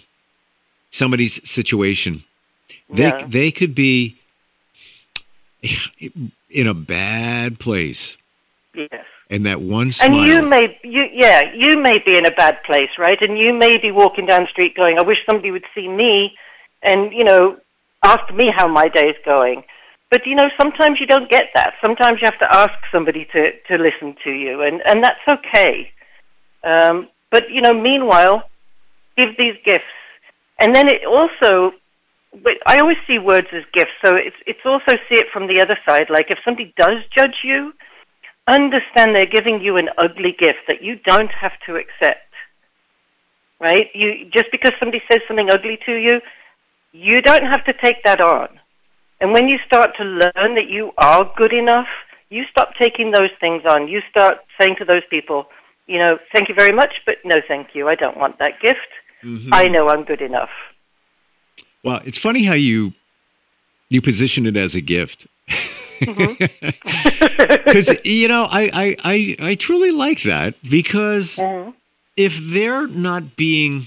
somebody's 0.90 1.46
situation. 1.48 2.22
They 2.88 3.10
No. 3.10 3.26
they 3.26 3.50
could 3.50 3.74
be 3.74 4.16
in 6.50 6.66
a 6.66 6.74
bad 6.74 7.58
place, 7.58 8.16
Yes. 8.74 9.04
And 9.30 9.46
that 9.46 9.60
one 9.60 9.92
smile. 9.92 10.18
And 10.18 10.28
you 10.28 10.42
may, 10.42 10.78
you, 10.82 11.04
yeah, 11.12 11.52
you 11.54 11.78
may 11.78 11.98
be 11.98 12.16
in 12.16 12.26
a 12.26 12.30
bad 12.30 12.62
place, 12.64 12.90
right? 12.98 13.20
And 13.20 13.38
you 13.38 13.52
may 13.52 13.78
be 13.78 13.90
walking 13.90 14.26
down 14.26 14.42
the 14.42 14.48
street 14.48 14.76
going, 14.76 14.98
I 14.98 15.02
wish 15.02 15.18
somebody 15.26 15.50
would 15.50 15.64
see 15.74 15.88
me 15.88 16.36
and, 16.82 17.12
you 17.12 17.24
know, 17.24 17.56
ask 18.04 18.32
me 18.34 18.52
how 18.54 18.68
my 18.68 18.88
day 18.88 19.08
is 19.08 19.16
going. 19.24 19.64
but 20.10 20.26
you 20.26 20.34
know, 20.36 20.48
sometimes 20.56 21.00
you 21.00 21.06
don't 21.06 21.28
get 21.28 21.46
that. 21.54 21.74
Sometimes 21.82 22.20
you 22.20 22.26
have 22.26 22.38
to 22.38 22.54
ask 22.54 22.74
somebody 22.92 23.24
to, 23.32 23.50
to 23.68 23.78
listen 23.78 24.14
to 24.22 24.30
you, 24.30 24.62
and, 24.62 24.80
and 24.86 25.02
that's 25.02 25.26
okay. 25.26 25.90
Um, 26.62 27.08
but 27.32 27.50
you 27.50 27.60
know, 27.60 27.74
meanwhile, 27.74 28.48
give 29.16 29.36
these 29.36 29.56
gifts, 29.64 29.84
and 30.60 30.72
then 30.74 30.88
it 30.88 31.04
also. 31.04 31.72
But 32.42 32.54
I 32.66 32.78
always 32.78 32.96
see 33.06 33.18
words 33.18 33.48
as 33.52 33.64
gifts, 33.72 33.96
so 34.04 34.14
it's 34.14 34.36
it's 34.46 34.64
also 34.64 34.92
see 35.08 35.16
it 35.16 35.26
from 35.32 35.48
the 35.48 35.60
other 35.60 35.78
side. 35.86 36.10
Like 36.10 36.30
if 36.30 36.38
somebody 36.44 36.72
does 36.76 36.98
judge 37.16 37.38
you, 37.42 37.72
understand 38.46 39.14
they're 39.14 39.26
giving 39.26 39.60
you 39.60 39.76
an 39.76 39.88
ugly 39.98 40.32
gift 40.32 40.60
that 40.68 40.82
you 40.82 40.96
don't 40.96 41.30
have 41.30 41.52
to 41.66 41.76
accept. 41.76 42.20
Right? 43.60 43.88
You 43.94 44.28
just 44.30 44.50
because 44.50 44.72
somebody 44.78 45.02
says 45.10 45.20
something 45.26 45.50
ugly 45.50 45.78
to 45.86 45.94
you, 45.94 46.20
you 46.92 47.22
don't 47.22 47.44
have 47.44 47.64
to 47.64 47.72
take 47.72 48.02
that 48.04 48.20
on. 48.20 48.48
And 49.20 49.32
when 49.32 49.48
you 49.48 49.58
start 49.66 49.96
to 49.96 50.04
learn 50.04 50.54
that 50.54 50.68
you 50.68 50.92
are 50.98 51.32
good 51.36 51.52
enough, 51.52 51.88
you 52.30 52.44
stop 52.50 52.74
taking 52.78 53.12
those 53.12 53.30
things 53.40 53.62
on. 53.64 53.88
You 53.88 54.02
start 54.10 54.38
saying 54.60 54.76
to 54.80 54.84
those 54.84 55.02
people, 55.08 55.46
you 55.86 55.98
know, 55.98 56.18
thank 56.32 56.48
you 56.48 56.54
very 56.54 56.72
much, 56.72 56.94
but 57.06 57.16
no 57.24 57.36
thank 57.46 57.74
you. 57.74 57.88
I 57.88 57.94
don't 57.94 58.16
want 58.16 58.38
that 58.38 58.60
gift. 58.60 58.78
Mm-hmm. 59.22 59.54
I 59.54 59.68
know 59.68 59.88
I'm 59.88 60.04
good 60.04 60.20
enough. 60.20 60.50
Well, 61.82 62.00
it's 62.04 62.18
funny 62.18 62.44
how 62.44 62.54
you 62.54 62.92
you 63.88 64.02
position 64.02 64.46
it 64.46 64.56
as 64.56 64.74
a 64.74 64.80
gift. 64.80 65.26
Because 66.00 67.88
mm-hmm. 67.88 68.00
you 68.04 68.28
know, 68.28 68.46
I, 68.50 68.70
I, 68.72 68.96
I 69.04 69.50
I 69.50 69.54
truly 69.54 69.90
like 69.90 70.22
that 70.22 70.54
because 70.68 71.36
mm-hmm. 71.36 71.70
if 72.16 72.38
they're 72.38 72.86
not 72.86 73.36
being 73.36 73.86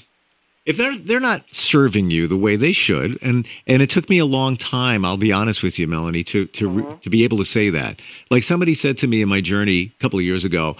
if 0.68 0.76
they're 0.76 0.98
they're 0.98 1.20
not 1.22 1.44
serving 1.56 2.12
you 2.12 2.28
the 2.28 2.38
way 2.38 2.58
they 2.58 2.74
should, 2.74 3.18
and 3.24 3.48
and 3.66 3.82
it 3.82 3.90
took 3.90 4.10
me 4.10 4.20
a 4.20 4.26
long 4.26 4.58
time, 4.58 5.06
I'll 5.06 5.18
be 5.18 5.32
honest 5.32 5.64
with 5.64 5.80
you, 5.80 5.88
Melanie, 5.88 6.26
to 6.26 6.46
to 6.46 6.70
mm-hmm. 6.70 6.98
to 6.98 7.10
be 7.10 7.24
able 7.24 7.38
to 7.38 7.46
say 7.46 7.70
that. 7.70 8.02
Like 8.30 8.44
somebody 8.44 8.74
said 8.74 8.98
to 9.00 9.08
me 9.08 9.22
in 9.22 9.30
my 9.30 9.40
journey 9.40 9.92
a 9.98 10.02
couple 10.02 10.20
of 10.20 10.26
years 10.26 10.44
ago, 10.44 10.76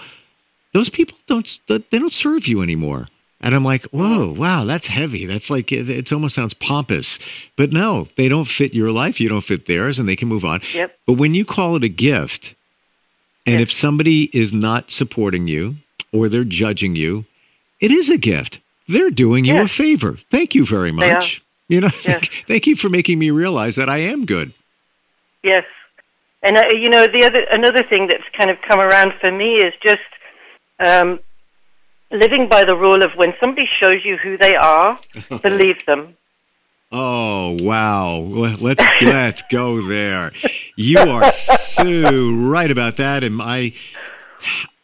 those 0.74 0.90
people 0.90 1.16
don't 1.26 1.58
they 1.66 1.98
don't 1.98 2.12
serve 2.12 2.46
you 2.46 2.62
anymore. 2.62 3.08
And 3.40 3.54
I'm 3.54 3.64
like, 3.64 3.84
whoa, 3.86 4.32
wow, 4.32 4.64
that's 4.64 4.88
heavy. 4.88 5.24
That's 5.24 5.48
like, 5.48 5.70
it, 5.70 5.88
it, 5.88 6.12
almost 6.12 6.34
sounds 6.34 6.54
pompous. 6.54 7.20
But 7.54 7.70
no, 7.70 8.08
they 8.16 8.28
don't 8.28 8.48
fit 8.48 8.74
your 8.74 8.90
life. 8.90 9.20
You 9.20 9.28
don't 9.28 9.42
fit 9.42 9.66
theirs, 9.66 9.98
and 9.98 10.08
they 10.08 10.16
can 10.16 10.26
move 10.26 10.44
on. 10.44 10.60
Yep. 10.74 10.98
But 11.06 11.12
when 11.14 11.34
you 11.34 11.44
call 11.44 11.76
it 11.76 11.84
a 11.84 11.88
gift, 11.88 12.54
and 13.46 13.60
if 13.60 13.72
somebody 13.72 14.24
is 14.36 14.52
not 14.52 14.90
supporting 14.90 15.46
you 15.46 15.76
or 16.12 16.28
they're 16.28 16.44
judging 16.44 16.96
you, 16.96 17.24
it 17.80 17.92
is 17.92 18.10
a 18.10 18.18
gift 18.18 18.60
they're 18.88 19.10
doing 19.10 19.44
you 19.44 19.58
a 19.60 19.68
favor. 19.68 20.14
Thank 20.30 20.54
you 20.54 20.64
very 20.64 20.90
much. 20.90 21.42
You 21.68 21.82
know, 21.82 21.90
yes. 22.04 22.28
thank 22.46 22.66
you 22.66 22.74
for 22.74 22.88
making 22.88 23.18
me 23.18 23.30
realize 23.30 23.76
that 23.76 23.88
I 23.88 23.98
am 23.98 24.24
good. 24.24 24.52
Yes, 25.42 25.64
and 26.42 26.56
uh, 26.56 26.68
you 26.68 26.88
know 26.88 27.06
the 27.06 27.24
other 27.24 27.44
another 27.50 27.82
thing 27.82 28.06
that's 28.06 28.24
kind 28.32 28.50
of 28.50 28.60
come 28.62 28.80
around 28.80 29.12
for 29.20 29.30
me 29.30 29.56
is 29.56 29.74
just 29.82 30.00
um, 30.80 31.20
living 32.10 32.48
by 32.48 32.64
the 32.64 32.76
rule 32.76 33.02
of 33.02 33.12
when 33.16 33.34
somebody 33.40 33.68
shows 33.80 34.04
you 34.04 34.16
who 34.16 34.36
they 34.36 34.56
are, 34.56 34.98
believe 35.42 35.84
them. 35.86 36.16
Oh 36.90 37.56
wow! 37.60 38.16
Let's 38.18 38.80
let's 39.02 39.42
go 39.50 39.82
there. 39.86 40.32
You 40.74 40.98
are 41.00 41.30
so 41.32 42.30
right 42.30 42.70
about 42.70 42.96
that, 42.96 43.24
and 43.24 43.42
I 43.42 43.74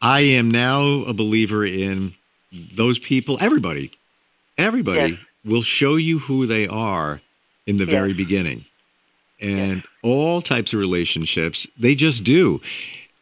I 0.02 0.20
am 0.20 0.50
now 0.50 0.82
a 0.82 1.14
believer 1.14 1.64
in 1.64 2.12
those 2.52 2.98
people, 2.98 3.38
everybody, 3.40 3.90
everybody 4.58 5.12
yes. 5.12 5.20
will 5.44 5.62
show 5.62 5.96
you 5.96 6.18
who 6.18 6.46
they 6.46 6.68
are 6.68 7.20
in 7.66 7.78
the 7.78 7.84
yes. 7.84 7.90
very 7.90 8.12
beginning. 8.12 8.64
And 9.40 9.76
yes. 9.76 9.86
all 10.02 10.42
types 10.42 10.72
of 10.72 10.78
relationships, 10.78 11.66
they 11.78 11.94
just 11.94 12.22
do. 12.22 12.60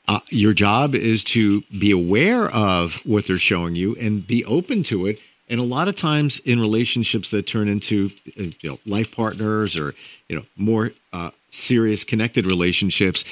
Uh, 0.08 0.20
your 0.28 0.52
job 0.52 0.94
is 0.94 1.22
to 1.22 1.62
be 1.78 1.90
aware 1.90 2.48
of 2.48 2.96
what 3.06 3.26
they're 3.26 3.38
showing 3.38 3.76
you 3.76 3.94
and 3.96 4.26
be 4.26 4.44
open 4.44 4.82
to 4.82 5.06
it. 5.06 5.18
And 5.48 5.60
a 5.60 5.64
lot 5.64 5.86
of 5.88 5.96
times 5.96 6.40
in 6.40 6.58
relationships 6.58 7.30
that 7.30 7.46
turn 7.46 7.68
into 7.68 8.10
uh, 8.38 8.44
you 8.60 8.70
know, 8.70 8.78
life 8.86 9.14
partners 9.14 9.78
or 9.78 9.94
you 10.28 10.36
know 10.36 10.44
more 10.56 10.92
uh, 11.12 11.30
serious 11.50 12.04
connected 12.04 12.46
relationships, 12.46 13.24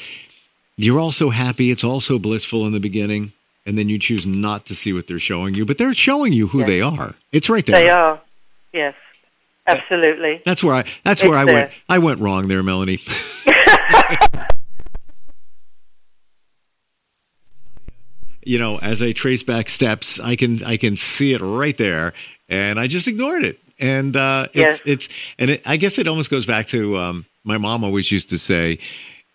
you're 0.76 1.00
also 1.00 1.30
happy. 1.30 1.70
It's 1.70 1.84
also 1.84 2.18
blissful 2.18 2.66
in 2.66 2.72
the 2.72 2.80
beginning 2.80 3.32
and 3.66 3.76
then 3.76 3.88
you 3.88 3.98
choose 3.98 4.26
not 4.26 4.66
to 4.66 4.74
see 4.74 4.92
what 4.92 5.06
they're 5.06 5.18
showing 5.18 5.54
you, 5.54 5.64
but 5.64 5.78
they're 5.78 5.94
showing 5.94 6.32
you 6.32 6.48
who 6.48 6.60
yes. 6.60 6.66
they 6.66 6.80
are. 6.80 7.14
It's 7.32 7.48
right 7.48 7.64
there. 7.64 7.76
They 7.76 7.90
are. 7.90 8.20
Yes. 8.72 8.94
Absolutely. 9.66 10.42
That's 10.44 10.64
where 10.64 10.74
I 10.74 10.82
that's 11.04 11.20
it's 11.20 11.28
where 11.28 11.38
I 11.38 11.44
there. 11.44 11.54
went 11.54 11.72
I 11.88 11.98
went 11.98 12.20
wrong 12.20 12.48
there, 12.48 12.62
Melanie. 12.62 13.00
you 18.42 18.58
know, 18.58 18.78
as 18.78 19.02
I 19.02 19.12
trace 19.12 19.42
back 19.42 19.68
steps, 19.68 20.20
I 20.20 20.36
can 20.36 20.62
I 20.64 20.76
can 20.76 20.96
see 20.96 21.32
it 21.32 21.40
right 21.40 21.76
there 21.76 22.12
and 22.48 22.78
I 22.78 22.86
just 22.86 23.08
ignored 23.08 23.44
it. 23.44 23.58
And 23.78 24.16
uh 24.16 24.46
yes. 24.52 24.80
it's 24.84 25.06
it's 25.06 25.14
and 25.38 25.50
it, 25.50 25.62
I 25.66 25.76
guess 25.76 25.98
it 25.98 26.08
almost 26.08 26.30
goes 26.30 26.46
back 26.46 26.66
to 26.68 26.98
um 26.98 27.26
my 27.44 27.58
mom 27.58 27.84
always 27.84 28.10
used 28.12 28.30
to 28.30 28.38
say, 28.38 28.78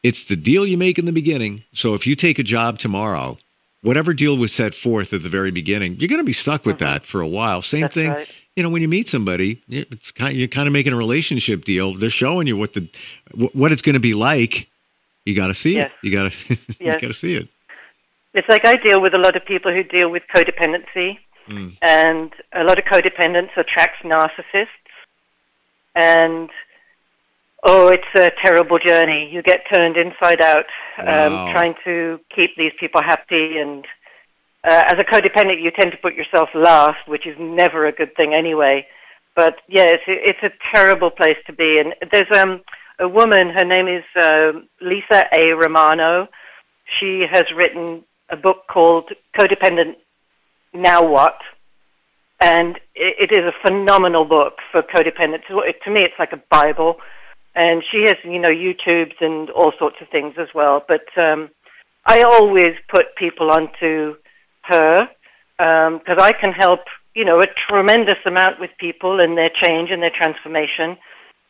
it's 0.03 0.25
the 0.25 0.35
deal 0.35 0.65
you 0.65 0.77
make 0.77 0.99
in 0.99 1.05
the 1.05 1.11
beginning. 1.11 1.63
So 1.73 1.93
if 1.95 2.05
you 2.05 2.15
take 2.15 2.39
a 2.39 2.43
job 2.43 2.79
tomorrow 2.79 3.37
whatever 3.85 4.13
deal 4.13 4.35
was 4.35 4.51
set 4.51 4.73
forth 4.73 5.13
at 5.13 5.21
the 5.21 5.29
very 5.29 5.51
beginning, 5.51 5.95
you're 5.95 6.09
going 6.09 6.19
to 6.19 6.25
be 6.25 6.33
stuck 6.33 6.65
with 6.65 6.77
mm-hmm. 6.77 6.93
that 6.93 7.05
for 7.05 7.21
a 7.21 7.27
while. 7.27 7.61
Same 7.61 7.81
That's 7.81 7.93
thing. 7.93 8.11
Right. 8.11 8.29
You 8.55 8.63
know, 8.63 8.69
when 8.69 8.81
you 8.81 8.87
meet 8.87 9.07
somebody, 9.07 9.61
it's 9.69 10.11
kind 10.11 10.31
of, 10.31 10.37
you're 10.37 10.47
kind 10.47 10.67
of 10.67 10.73
making 10.73 10.93
a 10.93 10.95
relationship 10.95 11.65
deal. 11.65 11.93
They're 11.93 12.09
showing 12.09 12.47
you 12.47 12.57
what 12.57 12.73
the 12.73 12.89
what 13.53 13.71
it's 13.71 13.81
going 13.81 13.95
to 13.95 13.99
be 13.99 14.13
like. 14.13 14.67
You 15.25 15.35
got 15.35 15.47
to 15.47 15.53
see 15.53 15.73
yes. 15.73 15.91
it. 15.91 16.07
You 16.07 16.11
got 16.11 16.31
to 16.31 16.57
you 16.79 16.91
got 16.91 17.01
to 17.01 17.13
see 17.13 17.35
it. 17.35 17.47
It's 18.35 18.47
like 18.49 18.65
I 18.65 18.75
deal 18.75 19.01
with 19.01 19.13
a 19.13 19.17
lot 19.17 19.35
of 19.35 19.45
people 19.45 19.71
who 19.73 19.83
deal 19.83 20.09
with 20.09 20.23
codependency, 20.33 21.17
mm. 21.47 21.77
and 21.81 22.31
a 22.53 22.63
lot 22.63 22.77
of 22.77 22.85
codependence 22.85 23.55
attracts 23.57 24.03
narcissists, 24.03 24.67
and 25.95 26.49
Oh, 27.67 27.87
it's 27.87 28.03
a 28.13 28.31
terrible 28.43 28.77
journey. 28.77 29.27
You 29.31 29.41
get 29.41 29.63
turned 29.73 29.97
inside 29.97 30.39
out 30.39 30.65
um, 30.99 31.05
wow. 31.07 31.47
um, 31.47 31.51
trying 31.51 31.73
to 31.83 32.19
keep 32.33 32.55
these 32.55 32.73
people 32.79 33.01
happy. 33.01 33.57
And 33.57 33.83
uh, 34.63 34.83
as 34.85 34.93
a 34.99 35.03
codependent, 35.03 35.63
you 35.63 35.71
tend 35.71 35.91
to 35.91 35.97
put 35.97 36.13
yourself 36.13 36.49
last, 36.53 37.07
which 37.07 37.25
is 37.25 37.35
never 37.39 37.87
a 37.87 37.91
good 37.91 38.15
thing 38.15 38.35
anyway. 38.35 38.85
But 39.35 39.55
yeah, 39.67 39.85
it's, 39.85 40.03
it's 40.07 40.43
a 40.43 40.51
terrible 40.75 41.09
place 41.09 41.37
to 41.47 41.53
be. 41.53 41.79
And 41.79 41.95
there's 42.11 42.31
um, 42.37 42.61
a 42.99 43.09
woman, 43.09 43.49
her 43.49 43.65
name 43.65 43.87
is 43.87 44.03
uh, 44.15 44.51
Lisa 44.79 45.25
A. 45.35 45.53
Romano. 45.53 46.27
She 46.99 47.25
has 47.31 47.45
written 47.55 48.03
a 48.29 48.37
book 48.37 48.63
called 48.69 49.11
Codependent 49.37 49.95
Now 50.73 51.07
What? 51.07 51.37
And 52.41 52.79
it, 52.95 53.31
is 53.31 53.45
a 53.45 53.53
phenomenal 53.65 54.25
book 54.25 54.57
for 54.71 54.83
codependents. 54.83 55.47
To 55.47 55.91
me, 55.91 56.01
it's 56.01 56.19
like 56.19 56.33
a 56.33 56.41
Bible 56.51 56.97
and 57.55 57.83
she 57.89 58.03
has 58.03 58.17
you 58.23 58.39
know 58.39 58.49
YouTubes 58.49 59.15
and 59.21 59.49
all 59.49 59.71
sorts 59.79 59.97
of 60.01 60.09
things 60.09 60.35
as 60.37 60.49
well. 60.53 60.83
But 60.87 61.05
um, 61.17 61.49
I 62.05 62.21
always 62.21 62.75
put 62.89 63.15
people 63.15 63.51
onto 63.51 64.15
her 64.63 65.07
because 65.57 66.17
um, 66.17 66.19
I 66.19 66.33
can 66.33 66.51
help 66.51 66.81
you 67.15 67.25
know 67.25 67.41
a 67.41 67.47
tremendous 67.67 68.19
amount 68.25 68.59
with 68.59 68.71
people 68.79 69.19
and 69.19 69.37
their 69.37 69.51
change 69.61 69.89
and 69.89 70.03
their 70.03 70.11
transformation. 70.15 70.97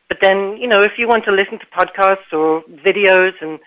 But 0.08 0.20
then 0.22 0.58
you 0.58 0.68
know 0.68 0.84
if 0.84 0.94
you 0.98 1.08
want 1.08 1.26
to 1.26 1.32
listen 1.32 1.60
to 1.60 1.66
podcasts 1.68 2.32
or 2.32 2.64
videos 2.86 3.34
and 3.42 3.60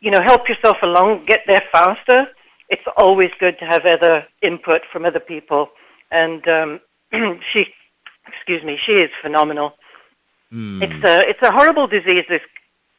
you 0.00 0.10
know 0.10 0.22
help 0.22 0.48
yourself 0.48 0.78
along, 0.82 1.26
get 1.26 1.42
there 1.46 1.62
faster. 1.70 2.28
It's 2.68 2.86
always 2.96 3.30
good 3.38 3.58
to 3.58 3.64
have 3.66 3.84
other 3.84 4.26
input 4.42 4.82
from 4.92 5.04
other 5.04 5.20
people, 5.20 5.70
and 6.10 6.46
um, 6.48 6.80
she, 7.52 7.66
excuse 8.26 8.62
me, 8.64 8.78
she 8.84 8.92
is 8.92 9.10
phenomenal. 9.22 9.74
Mm. 10.52 10.82
It's 10.82 11.04
a 11.04 11.28
it's 11.28 11.42
a 11.42 11.52
horrible 11.52 11.86
disease. 11.86 12.24
This 12.28 12.42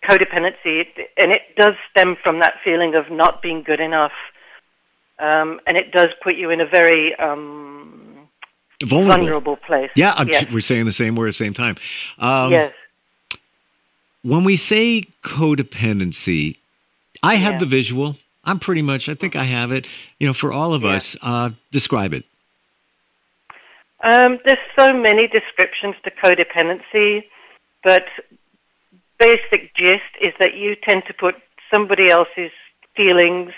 codependency, 0.04 0.88
and 1.18 1.32
it 1.32 1.42
does 1.58 1.74
stem 1.90 2.16
from 2.24 2.40
that 2.40 2.56
feeling 2.64 2.96
of 2.96 3.10
not 3.10 3.42
being 3.42 3.64
good 3.64 3.80
enough, 3.80 4.12
um, 5.20 5.60
and 5.66 5.78
it 5.78 5.92
does 5.92 6.10
put 6.22 6.36
you 6.36 6.50
in 6.50 6.62
a 6.62 6.66
very 6.66 7.16
um, 7.16 8.28
vulnerable. 8.84 9.18
vulnerable. 9.18 9.56
place. 9.56 9.92
Yeah, 9.96 10.24
yes. 10.28 10.52
we're 10.52 10.60
saying 10.62 10.86
the 10.86 10.94
same 10.94 11.16
word 11.16 11.28
at 11.28 11.30
the 11.30 11.34
same 11.34 11.54
time. 11.54 11.76
Um, 12.20 12.52
yes. 12.52 12.74
When 14.22 14.44
we 14.44 14.56
say 14.56 15.04
codependency, 15.22 16.58
I 17.22 17.36
have 17.36 17.54
yeah. 17.54 17.60
the 17.60 17.66
visual. 17.66 18.18
I'm 18.46 18.60
pretty 18.60 18.82
much. 18.82 19.10
I 19.10 19.16
think 19.16 19.36
I 19.36 19.44
have 19.44 19.72
it. 19.72 19.88
You 20.20 20.28
know, 20.28 20.34
for 20.34 20.52
all 20.52 20.74
of 20.74 20.84
yeah. 20.84 20.96
us, 20.96 21.18
uh, 21.22 21.50
describe 21.72 22.14
it. 22.14 22.24
Um, 24.04 24.40
there's 24.46 24.58
so 24.78 24.94
many 24.94 25.28
descriptions 25.28 25.96
to 26.04 26.12
codependency. 26.12 27.26
But 27.84 28.06
basic 29.20 29.74
gist 29.76 30.04
is 30.22 30.34
that 30.40 30.56
you 30.56 30.76
tend 30.76 31.04
to 31.08 31.14
put 31.14 31.36
somebody 31.72 32.10
else's 32.10 32.52
feelings, 32.96 33.54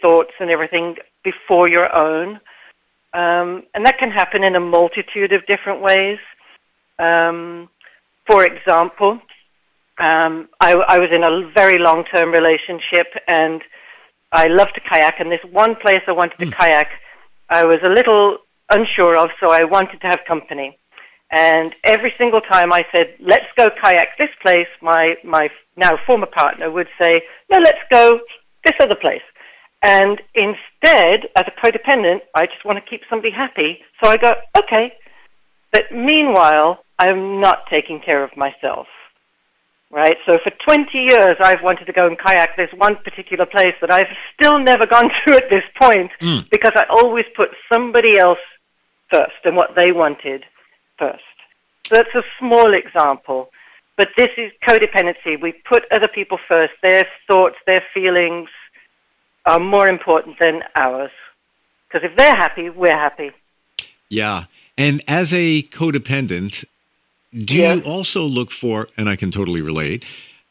thoughts, 0.00 0.32
and 0.40 0.50
everything 0.50 0.96
before 1.22 1.68
your 1.68 1.94
own. 1.94 2.40
Um, 3.12 3.64
and 3.74 3.86
that 3.86 3.98
can 3.98 4.10
happen 4.10 4.42
in 4.42 4.56
a 4.56 4.60
multitude 4.60 5.32
of 5.32 5.46
different 5.46 5.80
ways. 5.80 6.18
Um, 6.98 7.68
for 8.26 8.44
example, 8.44 9.20
Um, 9.98 10.48
I, 10.60 10.72
I 10.94 10.98
was 10.98 11.10
in 11.12 11.22
a 11.22 11.32
very 11.60 11.78
long-term 11.78 12.32
relationship, 12.32 13.08
and 13.28 13.62
I 14.34 14.48
love 14.48 14.72
to 14.74 14.80
kayak. 14.80 15.20
And 15.20 15.30
this 15.30 15.44
one 15.50 15.76
place 15.76 16.02
I 16.06 16.12
wanted 16.12 16.38
to 16.38 16.46
mm. 16.46 16.52
kayak, 16.52 16.88
I 17.48 17.64
was 17.64 17.78
a 17.84 17.88
little 17.88 18.38
unsure 18.70 19.16
of, 19.16 19.30
so 19.40 19.50
I 19.50 19.62
wanted 19.64 20.00
to 20.00 20.08
have 20.08 20.20
company. 20.26 20.76
And 21.30 21.74
every 21.84 22.12
single 22.18 22.40
time 22.40 22.72
I 22.72 22.84
said, 22.92 23.14
"Let's 23.20 23.50
go 23.56 23.70
kayak 23.70 24.18
this 24.18 24.34
place," 24.42 24.68
my 24.80 25.16
my 25.24 25.48
now 25.76 25.96
former 26.06 26.26
partner 26.26 26.70
would 26.70 26.88
say, 27.00 27.22
"No, 27.50 27.58
let's 27.58 27.84
go 27.90 28.20
this 28.64 28.74
other 28.78 28.94
place." 28.94 29.26
And 29.82 30.20
instead, 30.34 31.28
as 31.36 31.44
a 31.46 31.54
codependent, 31.62 32.20
I 32.34 32.46
just 32.46 32.64
want 32.64 32.78
to 32.78 32.90
keep 32.90 33.02
somebody 33.10 33.32
happy. 33.32 33.82
So 34.00 34.10
I 34.10 34.16
go, 34.16 34.34
"Okay," 34.56 34.94
but 35.72 35.90
meanwhile, 35.90 36.84
I'm 36.98 37.40
not 37.40 37.66
taking 37.68 38.00
care 38.00 38.22
of 38.22 38.36
myself 38.36 38.86
right? 39.94 40.16
So 40.26 40.38
for 40.42 40.50
20 40.50 40.98
years, 40.98 41.36
I've 41.40 41.62
wanted 41.62 41.84
to 41.84 41.92
go 41.92 42.06
and 42.06 42.18
kayak 42.18 42.56
this 42.56 42.70
one 42.76 42.96
particular 42.96 43.46
place 43.46 43.74
that 43.80 43.92
I've 43.92 44.12
still 44.34 44.58
never 44.58 44.86
gone 44.86 45.08
to 45.26 45.34
at 45.34 45.48
this 45.48 45.62
point 45.80 46.10
mm. 46.20 46.50
because 46.50 46.72
I 46.74 46.84
always 46.90 47.24
put 47.36 47.50
somebody 47.72 48.18
else 48.18 48.44
first 49.10 49.38
and 49.44 49.56
what 49.56 49.76
they 49.76 49.92
wanted 49.92 50.44
first. 50.98 51.22
So 51.86 51.94
that's 51.94 52.14
a 52.14 52.24
small 52.40 52.74
example. 52.74 53.50
But 53.96 54.08
this 54.16 54.30
is 54.36 54.50
codependency. 54.68 55.40
We 55.40 55.52
put 55.52 55.84
other 55.92 56.08
people 56.08 56.38
first. 56.48 56.72
Their 56.82 57.06
thoughts, 57.28 57.54
their 57.64 57.84
feelings 57.94 58.48
are 59.46 59.60
more 59.60 59.86
important 59.86 60.40
than 60.40 60.62
ours. 60.74 61.12
Because 61.86 62.10
if 62.10 62.16
they're 62.16 62.34
happy, 62.34 62.68
we're 62.70 62.98
happy. 62.98 63.30
Yeah. 64.08 64.44
And 64.76 65.02
as 65.06 65.32
a 65.32 65.62
codependent, 65.62 66.64
do 67.34 67.56
yes. 67.56 67.84
you 67.84 67.90
also 67.90 68.22
look 68.22 68.50
for, 68.50 68.88
and 68.96 69.08
I 69.08 69.16
can 69.16 69.30
totally 69.30 69.60
relate, 69.60 70.04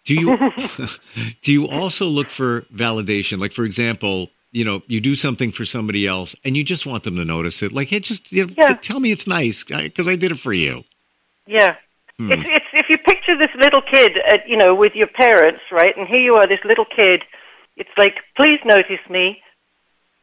do 0.06 0.14
you 0.14 0.38
do 1.42 1.52
you 1.52 1.68
also 1.70 2.06
look 2.06 2.30
for 2.30 2.62
validation? 2.74 3.40
Like, 3.40 3.54
for 3.54 3.64
example, 3.64 4.30
you 4.52 4.66
know, 4.66 4.84
you 4.88 5.02
do 5.02 5.16
something 5.16 5.52
for 5.52 5.66
somebody 5.66 6.06
else 6.06 6.36
and 6.44 6.56
you 6.56 6.64
just 6.64 6.86
want 6.86 7.04
them 7.04 7.16
to 7.16 7.26
notice 7.26 7.64
it. 7.64 7.72
Like, 7.72 7.88
hey, 7.88 8.00
just 8.00 8.32
you 8.32 8.46
know, 8.46 8.54
yeah. 8.58 8.74
tell 8.76 9.00
me 9.00 9.12
it's 9.12 9.28
nice 9.28 9.64
because 9.64 10.08
I 10.08 10.16
did 10.16 10.32
it 10.32 10.40
for 10.40 10.54
you. 10.54 10.84
Yeah. 11.48 11.76
Hmm. 12.18 12.32
It's, 12.32 12.44
it's, 12.46 12.66
if 12.74 12.90
you 12.90 12.98
picture 12.98 13.36
this 13.38 13.50
little 13.56 13.82
kid, 13.82 14.18
at, 14.30 14.48
you 14.48 14.56
know, 14.56 14.76
with 14.76 14.94
your 14.94 15.08
parents, 15.08 15.62
right? 15.72 15.98
And 15.98 16.08
here 16.08 16.22
you 16.22 16.36
are, 16.36 16.48
this 16.48 16.64
little 16.64 16.86
kid. 16.86 17.24
It's 17.76 17.90
like, 17.98 18.18
please 18.38 18.60
notice 18.64 19.00
me, 19.10 19.42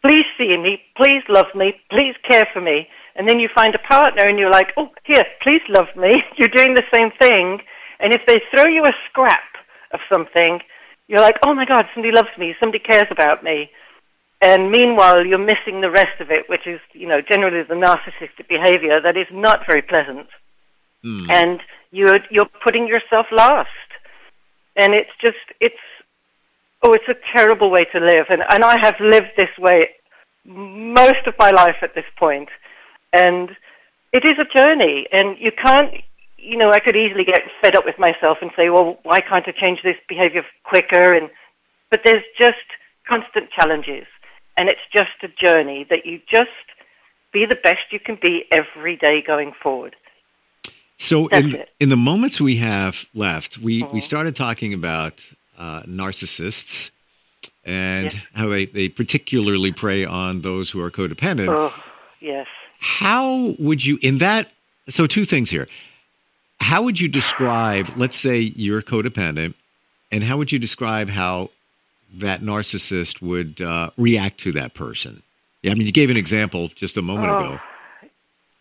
please 0.02 0.25
see 0.38 0.57
me, 0.57 0.81
please 0.97 1.23
love 1.29 1.52
me, 1.55 1.81
please 1.90 2.14
care 2.23 2.47
for 2.52 2.61
me. 2.61 2.88
And 3.21 3.29
then 3.29 3.39
you 3.39 3.50
find 3.55 3.75
a 3.75 3.79
partner 3.79 4.23
and 4.23 4.39
you're 4.39 4.50
like, 4.50 4.73
oh, 4.79 4.89
here, 5.05 5.27
please 5.43 5.61
love 5.69 5.89
me. 5.95 6.23
You're 6.39 6.49
doing 6.49 6.73
the 6.73 6.87
same 6.91 7.11
thing. 7.21 7.59
And 7.99 8.15
if 8.15 8.23
they 8.27 8.41
throw 8.50 8.65
you 8.65 8.87
a 8.87 8.95
scrap 9.11 9.43
of 9.93 10.00
something, 10.11 10.61
you're 11.07 11.21
like, 11.21 11.37
oh 11.43 11.53
my 11.53 11.67
God, 11.67 11.85
somebody 11.93 12.15
loves 12.15 12.31
me, 12.39 12.55
somebody 12.59 12.79
cares 12.79 13.09
about 13.11 13.45
me. 13.45 13.71
And 14.41 14.71
meanwhile, 14.71 15.27
you're 15.27 15.37
missing 15.37 15.83
the 15.83 15.91
rest 15.91 16.19
of 16.19 16.31
it, 16.31 16.49
which 16.49 16.67
is, 16.67 16.81
you 16.95 17.07
know, 17.07 17.21
generally 17.21 17.62
the 17.62 17.75
narcissistic 17.75 18.49
behavior 18.49 19.03
that 19.03 19.19
is 19.19 19.27
not 19.31 19.67
very 19.67 19.83
pleasant. 19.83 20.29
Mm. 21.05 21.29
And 21.29 21.61
you're, 21.91 22.21
you're 22.31 22.49
putting 22.65 22.89
yourself 22.89 23.27
last. 23.31 23.69
And 24.77 24.95
it's 24.95 25.12
just, 25.21 25.37
it's, 25.61 25.85
oh, 26.83 26.95
it's 26.95 27.09
a 27.09 27.17
terrible 27.37 27.71
way 27.71 27.85
to 27.93 28.00
live. 28.00 28.29
And, 28.31 28.43
and 28.49 28.65
I 28.65 28.79
have 28.81 28.99
lived 28.99 29.33
this 29.37 29.50
way 29.59 29.91
most 30.47 31.27
of 31.27 31.35
my 31.39 31.50
life 31.50 31.77
at 31.83 31.95
this 31.95 32.07
point. 32.19 32.49
And 33.12 33.57
it 34.12 34.25
is 34.25 34.35
a 34.38 34.45
journey, 34.45 35.07
and 35.12 35.37
you 35.38 35.52
can't, 35.52 35.93
you 36.37 36.57
know, 36.57 36.71
I 36.71 36.81
could 36.81 36.97
easily 36.97 37.25
get 37.25 37.43
fed 37.61 37.76
up 37.76 37.85
with 37.85 37.99
myself 37.99 38.38
and 38.40 38.50
say, 38.57 38.71
well, 38.71 38.99
why 39.02 39.21
can't 39.21 39.47
I 39.47 39.52
change 39.52 39.81
this 39.83 39.97
behavior 40.09 40.45
quicker? 40.64 41.14
And 41.14 41.31
but 41.90 42.02
there's 42.05 42.25
just 42.38 42.57
constant 43.07 43.50
challenges, 43.50 44.06
and 44.56 44.69
it's 44.69 44.80
just 44.93 45.11
a 45.23 45.28
journey 45.28 45.87
that 45.91 46.06
you 46.06 46.21
just 46.30 46.50
be 47.32 47.47
the 47.47 47.56
best 47.56 47.80
you 47.91 48.00
can 48.00 48.19
be 48.21 48.45
every 48.50 48.97
day 48.97 49.23
going 49.23 49.52
forward. 49.63 49.97
So, 50.97 51.28
in, 51.28 51.65
in 51.78 51.89
the 51.89 51.97
moments 51.97 52.41
we 52.41 52.56
have 52.56 53.06
left, 53.15 53.56
we, 53.56 53.82
mm-hmm. 53.82 53.95
we 53.95 54.00
started 54.00 54.37
talking 54.37 54.75
about 54.75 55.26
uh, 55.58 55.82
narcissists 55.85 56.91
and 57.65 58.13
yes. 58.13 58.17
how 58.35 58.49
they, 58.49 58.67
they 58.67 58.89
particularly 58.89 59.73
prey 59.73 60.04
on 60.04 60.43
those 60.43 60.71
who 60.71 60.80
are 60.82 60.91
codependent. 60.91 61.49
Oh, 61.49 61.75
yes. 62.21 62.47
How 62.80 63.54
would 63.58 63.84
you, 63.84 63.99
in 64.02 64.19
that, 64.19 64.50
so 64.88 65.06
two 65.06 65.25
things 65.25 65.50
here. 65.50 65.69
How 66.60 66.82
would 66.82 67.00
you 67.00 67.08
describe, 67.08 67.88
let's 67.97 68.16
say 68.16 68.40
you're 68.40 68.82
codependent, 68.82 69.54
and 70.10 70.25
how 70.25 70.36
would 70.38 70.50
you 70.50 70.58
describe 70.58 71.08
how 71.08 71.50
that 72.14 72.40
narcissist 72.40 73.23
would 73.23 73.60
uh, 73.60 73.90
react 73.97 74.38
to 74.40 74.52
that 74.52 74.75
person? 74.75 75.23
Yeah, 75.62 75.73
I 75.73 75.75
mean, 75.75 75.86
you 75.86 75.93
gave 75.93 76.10
an 76.10 76.16
example 76.16 76.69
just 76.69 76.97
a 76.97 77.02
moment 77.02 77.30
oh. 77.30 77.38
ago. 77.38 77.60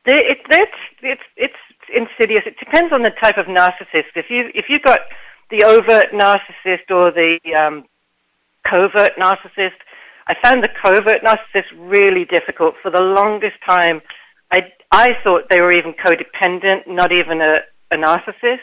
It, 0.05 0.39
it's, 0.49 0.71
it's, 1.01 1.21
it's 1.36 1.55
insidious. 1.93 2.41
It 2.45 2.58
depends 2.60 2.93
on 2.93 3.03
the 3.03 3.10
type 3.10 3.38
of 3.38 3.47
narcissist. 3.47 4.12
If 4.15 4.29
you 4.29 4.51
if 4.53 4.69
you've 4.69 4.82
got 4.82 5.01
the 5.49 5.63
overt 5.63 6.12
narcissist 6.12 6.89
or 6.89 7.12
the 7.12 7.39
um, 7.55 7.86
covert 8.63 9.15
narcissist, 9.17 9.73
I 10.30 10.36
found 10.44 10.63
the 10.63 10.70
covert 10.70 11.24
narcissist 11.24 11.65
really 11.76 12.24
difficult. 12.24 12.76
For 12.84 12.92
the 12.92 13.02
longest 13.02 13.56
time, 13.65 14.00
I, 14.52 14.72
I 14.92 15.18
thought 15.24 15.50
they 15.50 15.60
were 15.60 15.72
even 15.72 15.94
codependent, 15.94 16.88
not 16.88 17.12
even 17.12 17.42
a, 17.42 17.62
a 17.89 17.96
narcissist. 17.96 18.60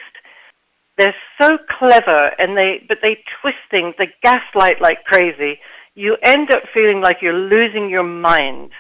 They're 0.97 1.15
so 1.41 1.59
clever, 1.79 2.33
and 2.39 2.57
they 2.57 2.85
but 2.89 2.99
they 3.03 3.19
twist 3.41 3.59
things. 3.69 3.97
They 3.99 4.15
gaslight 4.23 4.81
like 4.81 5.05
crazy. 5.05 5.59
You 5.97 6.17
end 6.23 6.53
up 6.53 6.63
feeling 6.73 7.01
like 7.01 7.21
you're 7.21 7.33
losing 7.33 7.91
your 7.91 8.05
mind 8.05 8.71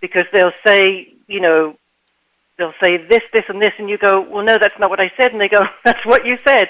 because 0.00 0.26
they'll 0.32 0.52
say, 0.64 1.12
you 1.26 1.40
know, 1.40 1.76
they'll 2.58 2.74
say 2.80 2.96
this, 2.96 3.22
this, 3.32 3.44
and 3.48 3.60
this, 3.60 3.72
and 3.76 3.90
you 3.90 3.98
go, 3.98 4.20
well, 4.20 4.44
no, 4.44 4.56
that's 4.56 4.78
not 4.78 4.88
what 4.88 5.00
I 5.00 5.10
said, 5.16 5.32
and 5.32 5.40
they 5.40 5.48
go, 5.48 5.66
that's 5.84 6.06
what 6.06 6.24
you 6.24 6.38
said, 6.46 6.68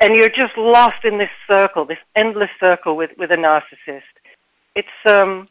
and 0.00 0.14
you're 0.14 0.30
just 0.30 0.56
lost 0.56 1.04
in 1.04 1.18
this 1.18 1.30
circle, 1.46 1.84
this 1.84 1.98
endless 2.16 2.50
circle 2.58 2.96
with 2.96 3.10
with 3.18 3.30
a 3.30 3.36
narcissist 3.36 4.15
it's 4.76 4.88
um, 5.06 5.48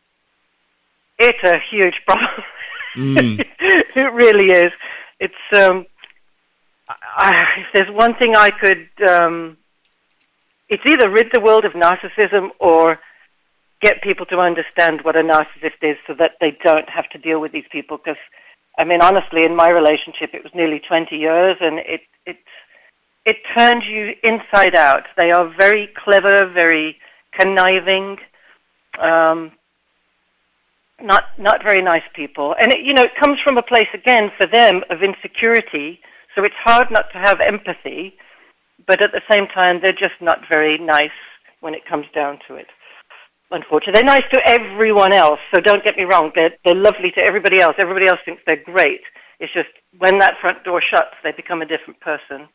it's 1.19 1.43
a 1.43 1.59
huge 1.69 1.99
problem. 2.07 2.43
Mm. 2.95 3.45
it 3.59 4.13
really 4.13 4.51
is. 4.51 4.71
It's 5.19 5.33
um, 5.53 5.85
I, 6.87 7.45
if 7.57 7.67
there's 7.73 7.91
one 7.91 8.15
thing 8.15 8.35
I 8.35 8.51
could, 8.51 8.87
um, 9.09 9.57
it's 10.69 10.85
either 10.85 11.09
rid 11.09 11.27
the 11.33 11.41
world 11.41 11.65
of 11.65 11.73
narcissism 11.73 12.49
or 12.59 12.99
get 13.81 14.01
people 14.01 14.25
to 14.27 14.39
understand 14.39 15.01
what 15.01 15.15
a 15.15 15.21
narcissist 15.21 15.81
is, 15.81 15.97
so 16.07 16.13
that 16.13 16.33
they 16.39 16.57
don't 16.63 16.89
have 16.89 17.09
to 17.09 17.17
deal 17.17 17.41
with 17.41 17.51
these 17.51 17.67
people. 17.71 17.97
Because 17.97 18.21
I 18.77 18.83
mean, 18.83 19.01
honestly, 19.01 19.43
in 19.43 19.55
my 19.55 19.69
relationship, 19.69 20.33
it 20.33 20.43
was 20.43 20.53
nearly 20.53 20.79
20 20.79 21.15
years, 21.17 21.57
and 21.59 21.79
it 21.79 22.01
it 22.25 22.37
it 23.25 23.37
turns 23.57 23.85
you 23.85 24.13
inside 24.23 24.75
out. 24.75 25.05
They 25.17 25.31
are 25.31 25.51
very 25.57 25.89
clever, 25.97 26.45
very 26.45 26.97
conniving 27.39 28.19
um, 28.99 29.51
not 31.01 31.23
not 31.37 31.63
very 31.63 31.81
nice 31.81 32.03
people, 32.13 32.55
and 32.59 32.71
it, 32.71 32.85
you 32.85 32.93
know 32.93 33.03
it 33.03 33.15
comes 33.15 33.39
from 33.43 33.57
a 33.57 33.63
place 33.63 33.87
again 33.93 34.31
for 34.37 34.47
them 34.47 34.83
of 34.89 35.03
insecurity. 35.03 35.99
So 36.35 36.43
it's 36.43 36.55
hard 36.63 36.91
not 36.91 37.11
to 37.13 37.17
have 37.17 37.39
empathy, 37.39 38.15
but 38.87 39.01
at 39.01 39.11
the 39.11 39.21
same 39.29 39.47
time 39.47 39.79
they're 39.81 39.93
just 39.93 40.19
not 40.21 40.39
very 40.49 40.77
nice 40.77 41.17
when 41.61 41.73
it 41.73 41.85
comes 41.85 42.05
down 42.13 42.39
to 42.47 42.55
it. 42.55 42.67
Unfortunately, 43.51 43.93
they're 43.93 44.03
nice 44.03 44.29
to 44.33 44.41
everyone 44.45 45.13
else. 45.13 45.39
So 45.53 45.61
don't 45.61 45.83
get 45.83 45.97
me 45.97 46.03
wrong; 46.03 46.31
they're 46.35 46.53
they're 46.63 46.75
lovely 46.75 47.11
to 47.11 47.21
everybody 47.21 47.59
else. 47.59 47.75
Everybody 47.77 48.07
else 48.07 48.19
thinks 48.25 48.41
they're 48.45 48.63
great. 48.63 49.01
It's 49.39 49.53
just 49.53 49.69
when 49.97 50.19
that 50.19 50.35
front 50.39 50.63
door 50.63 50.81
shuts, 50.81 51.15
they 51.23 51.31
become 51.31 51.61
a 51.61 51.65
different 51.65 51.99
person. 51.99 52.47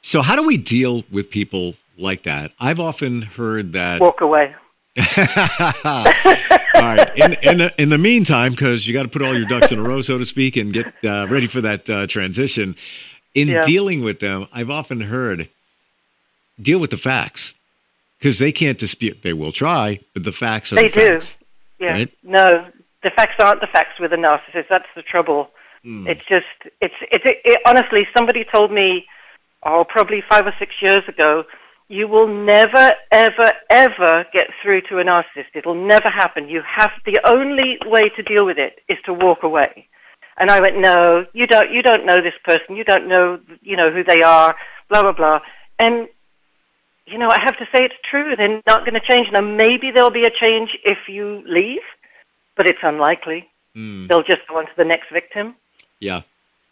So 0.00 0.22
how 0.22 0.36
do 0.36 0.42
we 0.42 0.56
deal 0.56 1.04
with 1.10 1.30
people 1.30 1.74
like 1.96 2.22
that? 2.22 2.52
I've 2.60 2.80
often 2.80 3.22
heard 3.22 3.72
that 3.72 4.00
walk 4.00 4.20
away. 4.20 4.54
All 4.98 6.82
right. 6.82 7.10
In, 7.16 7.32
in, 7.42 7.58
the, 7.58 7.74
in 7.78 7.88
the 7.88 7.98
meantime, 7.98 8.52
because 8.52 8.86
you 8.86 8.92
got 8.92 9.04
to 9.04 9.08
put 9.08 9.22
all 9.22 9.36
your 9.36 9.46
ducks 9.46 9.72
in 9.72 9.78
a 9.78 9.82
row, 9.82 10.02
so 10.02 10.18
to 10.18 10.26
speak, 10.26 10.56
and 10.56 10.72
get 10.72 10.86
uh, 11.04 11.26
ready 11.28 11.46
for 11.46 11.60
that 11.60 11.88
uh, 11.88 12.06
transition. 12.06 12.76
In 13.34 13.48
yeah. 13.48 13.64
dealing 13.64 14.02
with 14.02 14.20
them, 14.20 14.48
I've 14.52 14.70
often 14.70 15.00
heard 15.00 15.48
deal 16.60 16.78
with 16.78 16.90
the 16.90 16.96
facts 16.96 17.54
because 18.18 18.38
they 18.38 18.52
can't 18.52 18.78
dispute. 18.78 19.22
They 19.22 19.32
will 19.32 19.52
try, 19.52 20.00
but 20.14 20.24
the 20.24 20.32
facts 20.32 20.72
are 20.72 20.76
they 20.76 20.88
the 20.88 21.00
do. 21.00 21.12
Facts, 21.20 21.36
yeah. 21.78 21.92
Right? 21.92 22.10
No, 22.24 22.66
the 23.02 23.10
facts 23.10 23.36
aren't 23.38 23.60
the 23.60 23.66
facts 23.68 24.00
with 24.00 24.12
a 24.12 24.16
narcissist. 24.16 24.68
That's 24.68 24.88
the 24.96 25.02
trouble. 25.02 25.50
Mm. 25.84 26.08
It's 26.08 26.24
just 26.24 26.46
it's 26.80 26.94
it's 27.12 27.24
it, 27.24 27.40
it, 27.44 27.60
honestly 27.64 28.06
somebody 28.16 28.44
told 28.44 28.72
me 28.72 29.06
oh 29.62 29.84
probably 29.88 30.22
five 30.28 30.46
or 30.46 30.54
six 30.58 30.74
years 30.82 31.06
ago 31.06 31.44
you 31.88 32.06
will 32.06 32.28
never, 32.28 32.92
ever, 33.10 33.52
ever 33.70 34.26
get 34.32 34.48
through 34.62 34.82
to 34.82 34.98
a 34.98 35.04
narcissist. 35.04 35.54
It'll 35.54 35.74
never 35.74 36.10
happen. 36.10 36.48
You 36.48 36.62
have 36.66 36.90
the 37.06 37.18
only 37.26 37.78
way 37.86 38.10
to 38.10 38.22
deal 38.22 38.44
with 38.44 38.58
it 38.58 38.80
is 38.88 38.98
to 39.06 39.14
walk 39.14 39.42
away. 39.42 39.88
And 40.36 40.50
I 40.50 40.60
went, 40.60 40.78
no, 40.78 41.26
you 41.32 41.46
don't. 41.46 41.72
You 41.72 41.82
don't 41.82 42.06
know 42.06 42.20
this 42.20 42.34
person. 42.44 42.76
You 42.76 42.84
don't 42.84 43.08
know, 43.08 43.40
you 43.62 43.76
know 43.76 43.90
who 43.90 44.04
they 44.04 44.22
are. 44.22 44.54
Blah 44.88 45.02
blah 45.02 45.12
blah. 45.12 45.40
And 45.78 46.08
you 47.06 47.18
know, 47.18 47.28
I 47.28 47.40
have 47.40 47.56
to 47.58 47.64
say 47.74 47.84
it's 47.84 47.94
true. 48.08 48.36
They're 48.36 48.62
not 48.66 48.84
going 48.84 48.94
to 48.94 49.00
change. 49.00 49.28
Now, 49.32 49.40
maybe 49.40 49.90
there'll 49.90 50.10
be 50.10 50.24
a 50.24 50.30
change 50.30 50.76
if 50.84 50.98
you 51.08 51.42
leave, 51.46 51.80
but 52.56 52.66
it's 52.66 52.78
unlikely. 52.82 53.48
Mm. 53.74 54.08
They'll 54.08 54.22
just 54.22 54.46
go 54.48 54.58
on 54.58 54.66
to 54.66 54.72
the 54.76 54.84
next 54.84 55.10
victim. 55.10 55.54
Yeah. 56.00 56.20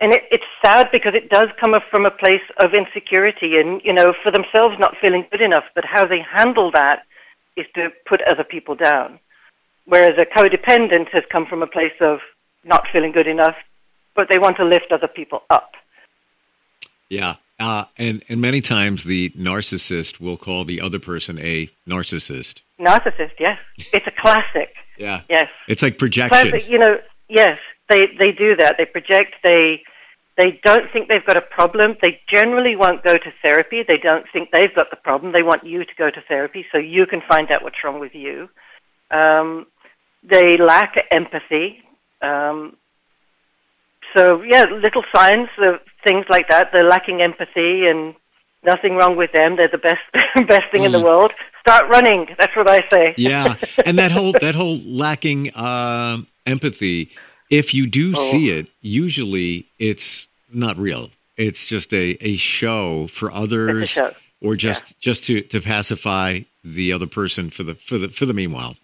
And 0.01 0.13
it, 0.13 0.25
it's 0.31 0.45
sad 0.65 0.91
because 0.93 1.15
it 1.15 1.31
does 1.31 1.49
come 1.59 1.75
from 1.91 2.05
a 2.05 2.11
place 2.11 2.43
of 2.59 2.75
insecurity 2.75 3.59
and, 3.59 3.81
you 3.83 3.93
know, 3.93 4.13
for 4.23 4.31
themselves 4.31 4.77
not 4.79 4.95
feeling 5.01 5.27
good 5.31 5.41
enough, 5.41 5.65
but 5.75 5.85
how 5.85 6.07
they 6.07 6.21
handle 6.21 6.71
that 6.73 7.05
is 7.57 7.67
to 7.75 7.91
put 8.07 8.21
other 8.23 8.45
people 8.45 8.75
down. 8.75 9.19
Whereas 9.87 10.19
a 10.19 10.27
codependent 10.27 11.09
has 11.11 11.25
come 11.31 11.47
from 11.47 11.63
a 11.63 11.67
place 11.67 11.95
of 12.01 12.19
not 12.65 12.87
feeling 12.93 13.13
good 13.13 13.27
enough, 13.27 13.57
but 14.15 14.29
they 14.29 14.39
want 14.39 14.57
to 14.59 14.65
lift 14.65 14.93
other 14.93 15.09
people 15.09 15.43
up. 15.49 15.73
Yeah. 17.09 17.37
Uh, 17.59 17.85
and, 17.97 18.23
and 18.29 18.41
many 18.41 18.61
times 18.61 19.05
the 19.05 19.31
narcissist 19.31 20.21
will 20.21 20.37
call 20.37 20.65
the 20.65 20.83
other 20.83 20.99
person 20.99 21.39
a 21.39 21.71
narcissist. 21.89 22.61
Narcissist, 22.79 23.33
yes. 23.39 23.59
It's 23.95 24.07
a 24.07 24.11
classic. 24.11 24.75
Yeah. 24.99 25.23
Yes. 25.31 25.49
It's 25.69 25.83
like 25.83 25.97
projection. 25.97 26.51
Classic, 26.51 26.69
you 26.69 26.79
know, 26.79 26.99
yes, 27.29 27.59
they, 27.89 28.07
they 28.19 28.33
do 28.33 28.57
that. 28.57 28.77
They 28.79 28.85
project, 28.85 29.37
they, 29.43 29.83
they 30.37 30.61
don't 30.65 30.93
think 30.93 31.09
they've 31.09 31.25
got 31.25 31.37
a 31.37 31.43
problem. 31.43 31.97
They 32.03 32.21
generally 32.29 32.77
won't 32.77 33.03
go 33.03 33.15
to 33.15 33.33
therapy. 33.43 33.83
They 33.87 33.99
don't 33.99 34.27
think 34.33 34.51
they've 34.53 34.75
got 34.75 34.91
the 34.91 34.97
problem. 34.97 35.33
They 35.33 35.43
want 35.43 35.65
you 35.65 35.85
to 35.85 35.95
go 35.97 36.11
to 36.11 36.21
therapy 36.29 36.67
so 36.71 36.79
you 36.79 37.07
can 37.07 37.23
find 37.29 37.51
out 37.51 37.63
what's 37.63 37.83
wrong 37.83 38.01
with 38.01 38.15
you. 38.15 38.49
Um, 39.11 39.67
they 40.23 40.57
lack 40.59 40.97
empathy. 41.11 41.83
Um, 42.21 42.77
so, 44.15 44.43
yeah, 44.43 44.65
little 44.65 45.05
signs 45.15 45.49
of 45.59 45.81
things 46.05 46.27
like 46.29 46.49
that. 46.49 46.71
They're 46.73 46.89
lacking 46.89 47.23
empathy 47.23 47.87
and 47.87 48.15
nothing 48.65 48.97
wrong 48.97 49.17
with 49.17 49.33
them. 49.33 49.57
They're 49.57 49.69
the 49.69 49.79
best 49.79 50.03
best 50.49 50.65
thing 50.71 50.85
in 50.85 50.93
the 50.93 51.01
world. 51.01 51.33
Start 51.61 51.89
running. 51.89 52.27
That's 52.39 52.55
what 52.57 52.71
I 52.71 52.87
say. 52.91 53.15
yeah, 53.17 53.55
and 53.87 53.99
that 53.99 54.13
whole 54.13 54.33
that 54.33 54.55
whole 54.55 54.79
lacking 54.85 55.53
uh, 55.55 56.19
empathy. 56.47 57.11
If 57.51 57.75
you 57.75 57.87
do 57.87 58.13
Oh. 58.17 58.31
see 58.33 58.51
it, 58.51 58.69
usually 58.83 59.67
it's 59.79 60.27
not 60.53 60.77
real. 60.77 61.11
It's 61.37 61.67
just 61.67 61.93
a, 61.93 62.17
a 62.21 62.37
show 62.37 63.07
for 63.09 63.31
others, 63.31 63.91
show. 63.91 64.15
or 64.41 64.57
just 64.57 64.99
just 65.01 65.25
to, 65.25 65.43
to 65.43 65.61
pacify 65.61 66.41
the 66.65 66.93
other 66.93 67.07
person 67.07 67.51
for 67.51 67.63
the 67.63 67.75
for 67.75 67.99
the 67.99 68.09
for 68.09 68.27
the 68.27 68.33
meanwhile. 68.35 68.77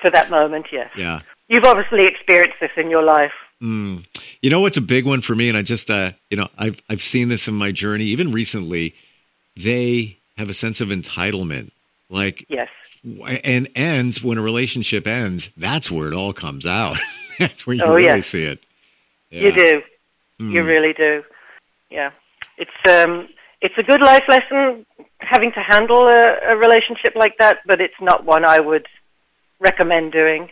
For 0.00 0.10
that 0.10 0.30
moment, 0.30 0.66
yes. 0.72 0.90
Yeah. 0.96 1.20
You've 1.48 1.64
obviously 1.64 2.06
experienced 2.06 2.58
this 2.60 2.70
in 2.76 2.88
your 2.90 3.02
life. 3.02 3.32
Mm. 3.60 4.04
You 4.40 4.50
know 4.50 4.60
what's 4.60 4.76
a 4.76 4.80
big 4.80 5.04
one 5.06 5.20
for 5.20 5.34
me, 5.34 5.48
and 5.48 5.58
I 5.58 5.62
just 5.62 5.90
uh, 5.90 6.12
you 6.30 6.36
know 6.36 6.48
I've 6.58 6.80
I've 6.88 7.02
seen 7.02 7.28
this 7.28 7.46
in 7.48 7.54
my 7.54 7.72
journey, 7.72 8.04
even 8.06 8.32
recently. 8.32 8.94
They 9.56 10.16
have 10.38 10.48
a 10.50 10.54
sense 10.54 10.80
of 10.80 10.88
entitlement, 10.88 11.70
like 12.08 12.46
Yes. 12.48 12.68
and 13.44 13.68
ends 13.76 14.22
when 14.22 14.38
a 14.38 14.42
relationship 14.42 15.06
ends. 15.06 15.50
That's 15.56 15.90
where 15.90 16.08
it 16.08 16.14
all 16.14 16.32
comes 16.32 16.64
out. 16.64 16.96
that's 17.38 17.66
where 17.66 17.76
you 17.76 17.82
Oh, 17.84 17.94
really 17.94 18.04
yeah. 18.16 18.20
see 18.20 18.44
it. 18.44 18.58
Yeah. 19.30 19.40
You 19.42 19.52
do. 19.52 19.82
You 20.38 20.62
Mm. 20.62 20.66
really 20.66 20.92
do. 20.92 21.22
Yeah. 21.90 22.10
It's 22.58 22.70
um 22.88 23.28
it's 23.60 23.74
a 23.78 23.82
good 23.82 24.00
life 24.00 24.24
lesson 24.28 24.84
having 25.20 25.52
to 25.52 25.60
handle 25.60 26.08
a, 26.08 26.36
a 26.52 26.56
relationship 26.56 27.14
like 27.14 27.38
that, 27.38 27.58
but 27.66 27.80
it's 27.80 27.94
not 28.00 28.24
one 28.24 28.44
I 28.44 28.58
would 28.58 28.86
recommend 29.60 30.10
doing 30.12 30.48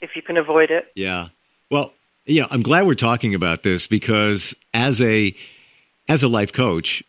if 0.00 0.14
you 0.14 0.22
can 0.22 0.36
avoid 0.36 0.70
it. 0.70 0.86
Yeah. 0.94 1.28
Well, 1.70 1.92
yeah, 2.26 2.46
I'm 2.50 2.62
glad 2.62 2.86
we're 2.86 2.94
talking 2.94 3.34
about 3.34 3.62
this 3.64 3.86
because 3.88 4.54
as 4.72 5.02
a 5.02 5.34
as 6.08 6.22
a 6.22 6.28
life 6.28 6.52
coach, 6.52 7.02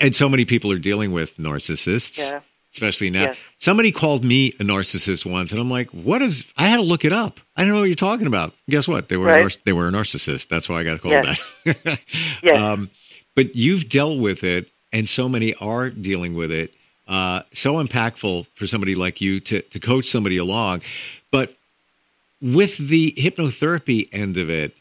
and 0.00 0.14
so 0.14 0.28
many 0.28 0.44
people 0.44 0.72
are 0.72 0.78
dealing 0.78 1.12
with 1.12 1.36
narcissists, 1.36 2.18
Yeah. 2.18 2.40
Especially 2.76 3.08
now. 3.10 3.22
Yes. 3.22 3.36
Somebody 3.58 3.90
called 3.90 4.22
me 4.22 4.48
a 4.60 4.64
narcissist 4.64 5.24
once, 5.24 5.50
and 5.50 5.60
I'm 5.60 5.70
like, 5.70 5.88
"What 5.90 6.20
is?" 6.22 6.44
I 6.58 6.68
had 6.68 6.76
to 6.76 6.82
look 6.82 7.04
it 7.04 7.12
up. 7.12 7.40
I 7.56 7.62
don't 7.62 7.72
know 7.72 7.80
what 7.80 7.84
you're 7.84 7.94
talking 7.94 8.26
about. 8.26 8.52
Guess 8.68 8.86
what? 8.86 9.08
They 9.08 9.16
were 9.16 9.28
a 9.28 9.32
Right. 9.32 9.40
nar- 9.40 9.60
they 9.64 9.72
were 9.72 9.88
a 9.88 9.90
narcissist. 9.92 10.48
That's 10.48 10.68
why 10.68 10.80
I 10.80 10.84
got 10.84 11.00
called 11.00 11.12
Yes. 11.12 11.40
that. 11.64 11.98
Yes. 12.42 12.60
um, 12.60 12.90
but 13.34 13.56
you've 13.56 13.88
dealt 13.88 14.18
with 14.18 14.44
it, 14.44 14.68
and 14.92 15.08
so 15.08 15.28
many 15.28 15.54
are 15.54 15.88
dealing 15.90 16.34
with 16.34 16.52
it. 16.52 16.72
Uh, 17.08 17.42
so 17.52 17.74
impactful 17.82 18.46
for 18.54 18.66
somebody 18.66 18.94
like 18.94 19.20
you 19.20 19.40
to 19.40 19.62
to 19.62 19.78
coach 19.80 20.06
somebody 20.06 20.36
along, 20.36 20.82
but 21.30 21.54
with 22.42 22.76
the 22.76 23.12
hypnotherapy 23.16 24.08
end 24.12 24.36
of 24.36 24.50
it, 24.50 24.74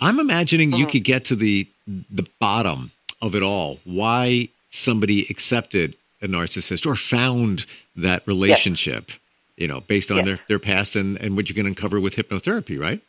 I'm 0.00 0.20
imagining 0.20 0.72
you 0.74 0.86
Mhm. 0.86 0.92
could 0.92 1.04
get 1.04 1.24
to 1.26 1.36
the 1.36 1.66
the 2.10 2.26
bottom 2.40 2.90
of 3.20 3.34
it 3.34 3.42
all. 3.42 3.80
Why 3.84 4.48
somebody 4.70 5.26
accepted 5.30 5.94
a 6.24 6.28
narcissist 6.28 6.86
or 6.86 6.96
found 6.96 7.66
that 7.96 8.26
relationship, 8.26 9.10
you 9.56 9.68
know, 9.68 9.80
based 9.80 10.10
on 10.10 10.18
Yes. 10.18 10.26
their, 10.26 10.38
their 10.48 10.58
past 10.58 10.96
and, 10.96 11.16
and 11.20 11.36
what 11.36 11.48
you 11.48 11.54
can 11.54 11.66
uncover 11.66 12.00
with 12.00 12.16
hypnotherapy, 12.16 12.80
right? 12.80 13.00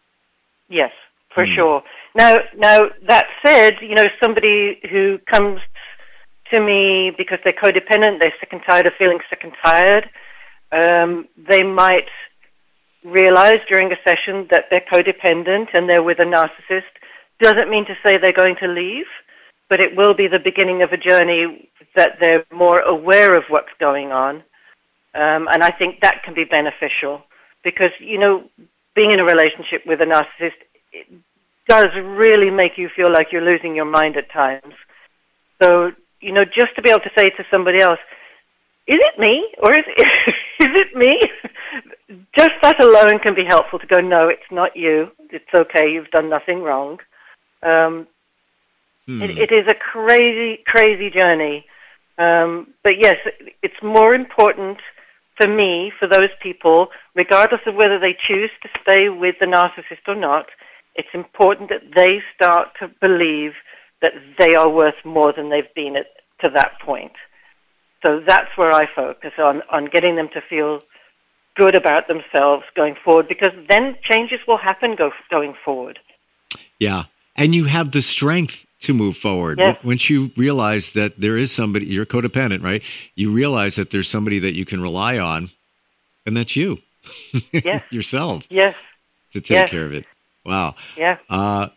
Yes, 0.70 0.92
for 1.34 1.46
Hmm. 1.46 1.54
sure. 1.56 1.84
Now, 2.14 2.40
now 2.56 2.90
that 3.08 3.28
said, 3.46 3.78
you 3.82 3.96
know, 3.96 4.08
somebody 4.22 4.80
who 4.90 5.18
comes 5.26 5.62
to 6.52 6.60
me 6.60 7.12
because 7.18 7.40
they're 7.44 7.54
codependent, 7.54 8.20
they're 8.20 8.34
sick 8.40 8.50
and 8.52 8.62
tired 8.64 8.86
of 8.86 8.94
feeling 8.96 9.20
sick 9.30 9.44
and 9.44 9.54
tired, 9.64 10.10
um, 10.72 11.28
they 11.38 11.64
might 11.64 12.08
realize 13.04 13.60
during 13.70 13.92
a 13.92 13.98
session 14.04 14.48
that 14.50 14.66
they're 14.70 14.82
codependent 14.92 15.68
and 15.74 15.90
they're 15.90 16.04
with 16.04 16.20
a 16.20 16.24
narcissist. 16.24 16.84
Doesn't 17.40 17.70
mean 17.70 17.86
to 17.86 17.98
say 18.04 18.18
they're 18.18 18.32
going 18.32 18.56
to 18.58 18.68
leave, 18.68 19.06
but 19.70 19.80
it 19.80 19.96
will 19.96 20.14
be 20.14 20.28
the 20.28 20.40
beginning 20.40 20.82
of 20.82 20.92
a 20.92 20.98
journey 20.98 21.70
that 21.96 22.18
they're 22.20 22.46
more 22.52 22.80
aware 22.80 23.36
of 23.36 23.44
what's 23.50 23.74
going 23.80 24.12
on. 24.12 24.38
Um, 25.14 25.48
and 25.52 25.64
I 25.64 25.72
think 25.72 26.02
that 26.02 26.24
can 26.24 26.34
be 26.34 26.44
beneficial 26.44 27.24
because, 27.64 27.92
you 28.00 28.20
know, 28.20 28.44
being 28.96 29.12
in 29.12 29.20
a 29.20 29.24
relationship 29.26 29.86
with 29.86 30.02
a 30.02 30.06
narcissist 30.06 30.54
it 30.92 31.08
does 31.68 31.88
really 32.04 32.50
make 32.50 32.78
you 32.78 32.90
feel 32.96 33.12
like 33.12 33.28
you're 33.32 33.44
losing 33.44 33.76
your 33.76 33.86
mind 33.86 34.16
at 34.18 34.32
times. 34.32 34.74
So, 35.62 35.92
you 36.22 36.32
know, 36.32 36.46
just 36.46 36.76
to 36.76 36.82
be 36.82 36.90
able 36.90 37.02
to 37.02 37.12
say 37.18 37.30
to 37.32 37.46
somebody 37.52 37.80
else, 37.80 38.00
is 38.88 39.00
it 39.02 39.20
me 39.20 39.50
or 39.62 39.74
is 39.74 39.84
it, 39.86 40.08
is 40.60 40.70
it 40.74 40.96
me? 40.96 41.20
just 42.38 42.52
that 42.62 42.82
alone 42.82 43.20
can 43.20 43.36
be 43.36 43.44
helpful 43.44 43.80
to 43.80 43.88
go, 43.88 44.00
no, 44.00 44.28
it's 44.28 44.52
not 44.52 44.76
you. 44.78 45.12
It's 45.32 45.54
okay. 45.54 45.92
You've 45.92 46.12
done 46.12 46.30
nothing 46.30 46.62
wrong. 46.62 47.00
Um, 47.64 48.08
Hmm. 49.08 49.22
it, 49.22 49.38
it 49.38 49.52
is 49.52 49.68
a 49.68 49.76
crazy, 49.76 50.64
crazy 50.66 51.10
journey. 51.12 51.66
Um, 52.18 52.74
but 52.84 52.98
yes, 53.00 53.18
it's 53.62 53.82
more 53.84 54.14
important 54.14 54.78
for 55.38 55.48
me, 55.48 55.92
for 56.00 56.08
those 56.08 56.30
people, 56.42 56.88
regardless 57.14 57.62
of 57.66 57.76
whether 57.76 58.00
they 58.00 58.16
choose 58.28 58.52
to 58.64 58.70
stay 58.82 59.10
with 59.10 59.36
the 59.40 59.46
narcissist 59.46 60.08
or 60.08 60.16
not, 60.16 60.46
it's 60.96 61.10
important 61.14 61.70
that 61.70 61.82
they 61.96 62.22
start 62.34 62.70
to 62.80 62.90
believe 63.02 63.52
that 64.02 64.14
they 64.40 64.56
are 64.56 64.70
worth 64.70 64.96
more 65.04 65.34
than 65.34 65.50
they've 65.50 65.74
been 65.76 65.98
at, 65.98 66.08
to 66.40 66.50
that 66.50 66.80
point. 66.80 67.12
So 68.06 68.22
that's 68.26 68.56
where 68.56 68.72
I 68.72 68.86
focus 68.96 69.34
on, 69.38 69.62
on 69.72 69.86
getting 69.86 70.16
them 70.16 70.30
to 70.34 70.42
feel 70.42 70.82
good 71.56 71.76
about 71.76 72.08
themselves 72.08 72.64
going 72.76 72.96
forward, 73.04 73.28
because 73.28 73.52
then 73.70 73.96
changes 74.04 74.40
will 74.48 74.58
happen 74.58 74.96
go, 74.96 75.12
going 75.30 75.56
forward. 75.66 76.00
Yeah. 76.80 77.04
And 77.36 77.54
you 77.54 77.66
have 77.66 77.92
the 77.92 78.02
strength 78.02 78.65
to 78.82 78.94
move 78.94 79.18
forward. 79.18 79.58
Yes. 79.60 79.84
Once 79.84 80.10
you 80.10 80.32
realize 80.38 80.92
that 80.92 81.18
there 81.20 81.38
is 81.38 81.52
somebody, 81.52 81.86
you're 81.86 82.06
codependent, 82.06 82.64
right? 82.64 82.84
You 83.16 83.32
realize 83.32 83.76
that 83.78 83.90
there's 83.92 84.10
somebody 84.10 84.40
that 84.40 84.54
you 84.54 84.66
can 84.66 84.82
rely 84.82 85.18
on, 85.18 85.50
and 86.26 86.36
that's 86.36 86.56
you, 86.56 86.80
Yes. 87.52 87.84
yourself, 87.92 88.46
Yes, 88.50 88.76
to 89.34 89.42
take 89.42 89.50
Yes. 89.52 89.70
care 89.70 89.86
of 89.86 89.94
it. 89.94 90.06
Wow. 90.46 90.76
yeah. 90.98 91.18
Uh, 91.30 91.70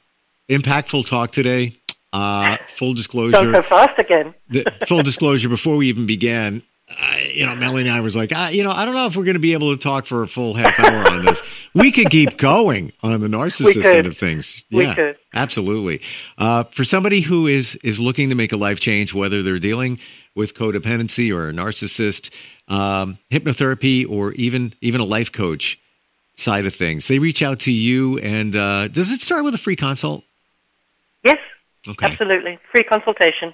impactful 0.48 1.06
talk 1.06 1.30
today. 1.30 1.72
Uh, 2.12 2.56
full 2.76 2.94
disclosure. 3.00 3.52
go 3.52 3.62
fast 3.62 3.98
again. 3.98 4.34
the, 4.48 4.64
full 4.86 5.02
disclosure. 5.02 5.48
Before 5.48 5.76
we 5.76 5.88
even 5.88 6.06
began, 6.06 6.62
uh, 6.90 7.16
you 7.32 7.44
know, 7.46 7.54
Melanie 7.54 7.88
and 7.88 7.96
I 7.96 8.00
was 8.00 8.16
like, 8.16 8.32
ah, 8.34 8.48
you 8.48 8.64
know, 8.64 8.70
I 8.70 8.84
don't 8.86 8.94
know 8.94 9.06
if 9.06 9.14
we're 9.16 9.24
going 9.24 9.34
to 9.34 9.40
be 9.40 9.52
able 9.52 9.74
to 9.76 9.80
talk 9.82 10.06
for 10.06 10.22
a 10.22 10.26
full 10.28 10.54
half 10.54 10.78
hour 10.80 11.06
on 11.08 11.22
this. 11.24 11.42
We 11.74 11.92
could 11.92 12.10
keep 12.10 12.36
going 12.38 12.92
on 13.02 13.20
the 13.20 13.28
narcissist 13.28 13.84
end 13.84 14.06
of 14.06 14.16
things. 14.16 14.64
We 14.70 14.84
yeah, 14.84 14.94
could. 14.94 15.18
absolutely. 15.34 16.00
Uh, 16.36 16.64
for 16.64 16.84
somebody 16.84 17.20
who 17.20 17.46
is 17.46 17.76
is 17.76 18.00
looking 18.00 18.28
to 18.30 18.34
make 18.34 18.52
a 18.52 18.56
life 18.56 18.80
change, 18.80 19.14
whether 19.14 19.42
they're 19.42 19.58
dealing 19.58 19.98
with 20.34 20.54
codependency 20.54 21.34
or 21.34 21.48
a 21.48 21.52
narcissist, 21.52 22.30
um, 22.68 23.18
hypnotherapy, 23.30 24.08
or 24.08 24.32
even 24.32 24.72
even 24.80 25.00
a 25.00 25.04
life 25.04 25.32
coach 25.32 25.78
side 26.36 26.66
of 26.66 26.74
things, 26.74 27.08
they 27.08 27.18
reach 27.18 27.42
out 27.42 27.60
to 27.60 27.72
you. 27.72 28.18
And 28.18 28.54
uh, 28.54 28.88
does 28.88 29.10
it 29.12 29.20
start 29.20 29.44
with 29.44 29.54
a 29.54 29.58
free 29.58 29.76
consult? 29.76 30.24
Yes, 31.24 31.38
Okay. 31.88 32.06
absolutely. 32.06 32.58
Free 32.72 32.84
consultation. 32.84 33.52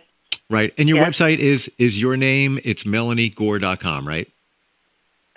Right. 0.50 0.74
And 0.76 0.88
your 0.88 0.98
Yeah. 0.98 1.08
website 1.08 1.38
is 1.38 1.70
is 1.78 1.98
your 2.00 2.16
name. 2.16 2.58
It's 2.64 2.84
melaniegore.com, 2.84 4.06
right? 4.06 4.28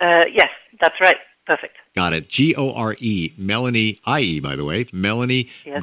Uh, 0.00 0.24
yes, 0.32 0.50
that's 0.80 0.94
right. 1.00 1.16
Perfect. 1.46 1.76
Got 1.98 2.12
it. 2.12 2.28
G 2.28 2.54
O 2.54 2.72
R 2.74 2.94
E. 3.00 3.32
Melanie 3.36 3.98
I 4.06 4.20
E 4.20 4.38
by 4.38 4.54
the 4.54 4.64
way. 4.64 4.86
Melanie 4.92 5.48
Yes. 5.66 5.82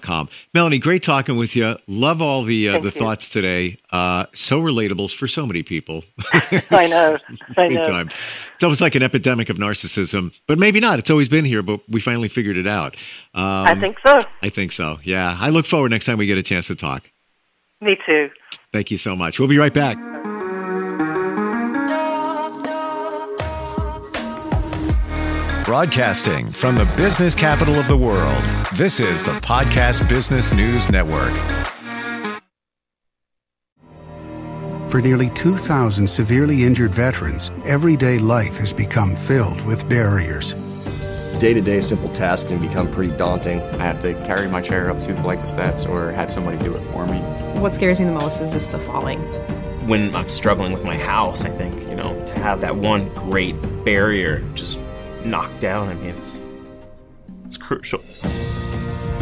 com. 0.00 0.30
Melanie, 0.54 0.78
great 0.78 1.02
talking 1.02 1.36
with 1.36 1.54
you. 1.54 1.76
Love 1.86 2.22
all 2.22 2.44
the 2.44 2.70
uh, 2.70 2.78
the 2.78 2.84
you. 2.86 2.90
thoughts 2.90 3.28
today. 3.28 3.76
Uh, 3.92 4.24
so 4.32 4.58
relatable 4.58 5.14
for 5.14 5.28
so 5.28 5.44
many 5.44 5.62
people. 5.62 6.02
I 6.32 6.86
know. 6.88 7.18
I 7.58 7.68
know. 7.68 7.84
time. 7.84 8.08
It's 8.54 8.64
almost 8.64 8.80
like 8.80 8.94
an 8.94 9.02
epidemic 9.02 9.50
of 9.50 9.58
narcissism, 9.58 10.32
but 10.46 10.58
maybe 10.58 10.80
not. 10.80 10.98
It's 10.98 11.10
always 11.10 11.28
been 11.28 11.44
here, 11.44 11.60
but 11.62 11.78
we 11.90 12.00
finally 12.00 12.28
figured 12.28 12.56
it 12.56 12.66
out. 12.66 12.94
Um, 13.34 13.66
I 13.66 13.78
think 13.78 13.98
so. 14.06 14.18
I 14.42 14.48
think 14.48 14.72
so. 14.72 14.98
Yeah. 15.02 15.36
I 15.38 15.50
look 15.50 15.66
forward 15.66 15.90
next 15.90 16.06
time 16.06 16.16
we 16.16 16.24
get 16.24 16.38
a 16.38 16.42
chance 16.42 16.68
to 16.68 16.74
talk. 16.74 17.10
Me 17.82 17.98
too. 18.06 18.30
Thank 18.72 18.90
you 18.90 18.96
so 18.96 19.14
much. 19.14 19.38
We'll 19.38 19.48
be 19.50 19.58
right 19.58 19.74
back. 19.74 19.98
Broadcasting 25.68 26.50
from 26.50 26.76
the 26.76 26.86
business 26.96 27.34
capital 27.34 27.74
of 27.74 27.86
the 27.88 27.96
world, 27.96 28.42
this 28.74 29.00
is 29.00 29.22
the 29.22 29.32
Podcast 29.40 30.08
Business 30.08 30.50
News 30.50 30.88
Network. 30.88 31.30
For 34.90 35.02
nearly 35.02 35.28
2,000 35.28 36.06
severely 36.06 36.64
injured 36.64 36.94
veterans, 36.94 37.52
everyday 37.66 38.18
life 38.18 38.56
has 38.56 38.72
become 38.72 39.14
filled 39.14 39.60
with 39.66 39.86
barriers. 39.90 40.54
Day 41.38 41.52
to 41.52 41.60
day 41.60 41.82
simple 41.82 42.10
tasks 42.14 42.48
can 42.48 42.66
become 42.66 42.90
pretty 42.90 43.14
daunting. 43.18 43.60
I 43.60 43.84
have 43.84 44.00
to 44.00 44.14
carry 44.24 44.48
my 44.48 44.62
chair 44.62 44.90
up 44.90 45.02
two 45.02 45.14
flights 45.16 45.44
of 45.44 45.50
steps 45.50 45.84
or 45.84 46.12
have 46.12 46.32
somebody 46.32 46.56
do 46.56 46.74
it 46.74 46.82
for 46.92 47.06
me. 47.06 47.18
What 47.60 47.72
scares 47.72 47.98
me 47.98 48.06
the 48.06 48.12
most 48.12 48.40
is 48.40 48.54
just 48.54 48.72
the 48.72 48.78
falling. 48.78 49.20
When 49.86 50.16
I'm 50.16 50.30
struggling 50.30 50.72
with 50.72 50.84
my 50.84 50.96
house, 50.96 51.44
I 51.44 51.50
think, 51.50 51.78
you 51.90 51.94
know, 51.94 52.18
to 52.24 52.38
have 52.38 52.62
that 52.62 52.76
one 52.76 53.12
great 53.12 53.54
barrier 53.84 54.40
just 54.54 54.78
knocked 55.24 55.60
down, 55.60 55.88
I 55.88 55.94
mean, 55.94 56.16
it's, 56.16 56.40
it's 57.44 57.56
crucial. 57.56 58.02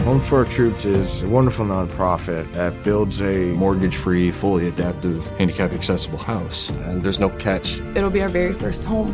Homes 0.04 0.28
for 0.28 0.38
Our 0.38 0.44
Troops 0.44 0.84
is 0.84 1.24
a 1.24 1.28
wonderful 1.28 1.66
nonprofit 1.66 2.52
that 2.52 2.84
builds 2.84 3.20
a 3.20 3.52
mortgage 3.54 3.96
free, 3.96 4.30
fully 4.30 4.68
adaptive, 4.68 5.26
handicap 5.38 5.72
accessible 5.72 6.18
house. 6.18 6.68
And 6.68 7.02
there's 7.02 7.18
no 7.18 7.28
catch. 7.30 7.80
It'll 7.96 8.10
be 8.10 8.22
our 8.22 8.28
very 8.28 8.52
first 8.52 8.84
home 8.84 9.12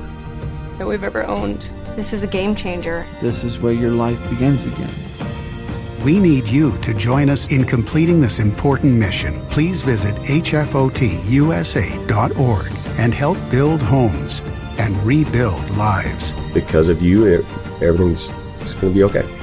that 0.77 0.87
we've 0.87 1.03
ever 1.03 1.25
owned. 1.25 1.71
This 1.97 2.13
is 2.13 2.25
a 2.25 2.27
game 2.27 2.55
changer. 2.55 3.07
This 3.21 3.43
is 3.43 3.59
where 3.59 3.73
your 3.73 3.93
life 3.93 4.19
begins 4.29 4.67
again. 4.67 4.91
We 6.05 6.19
need 6.19 6.47
you 6.49 6.77
to 6.79 6.93
join 6.93 7.31
us 7.31 7.51
in 7.51 7.65
completing 7.65 8.21
this 8.21 8.39
important 8.39 8.99
mission. 8.99 9.41
Please 9.49 9.81
visit 9.83 10.15
hfotusa.org 10.17 10.83
and 12.99 13.15
help 13.15 13.39
build 13.51 13.81
homes 13.83 14.43
and 14.83 14.97
rebuild 15.07 15.71
lives. 15.77 16.35
Because 16.53 16.89
of 16.89 17.01
you, 17.01 17.45
everything's 17.81 18.29
going 18.81 18.81
to 18.81 18.91
be 18.91 19.05
okay. 19.05 19.42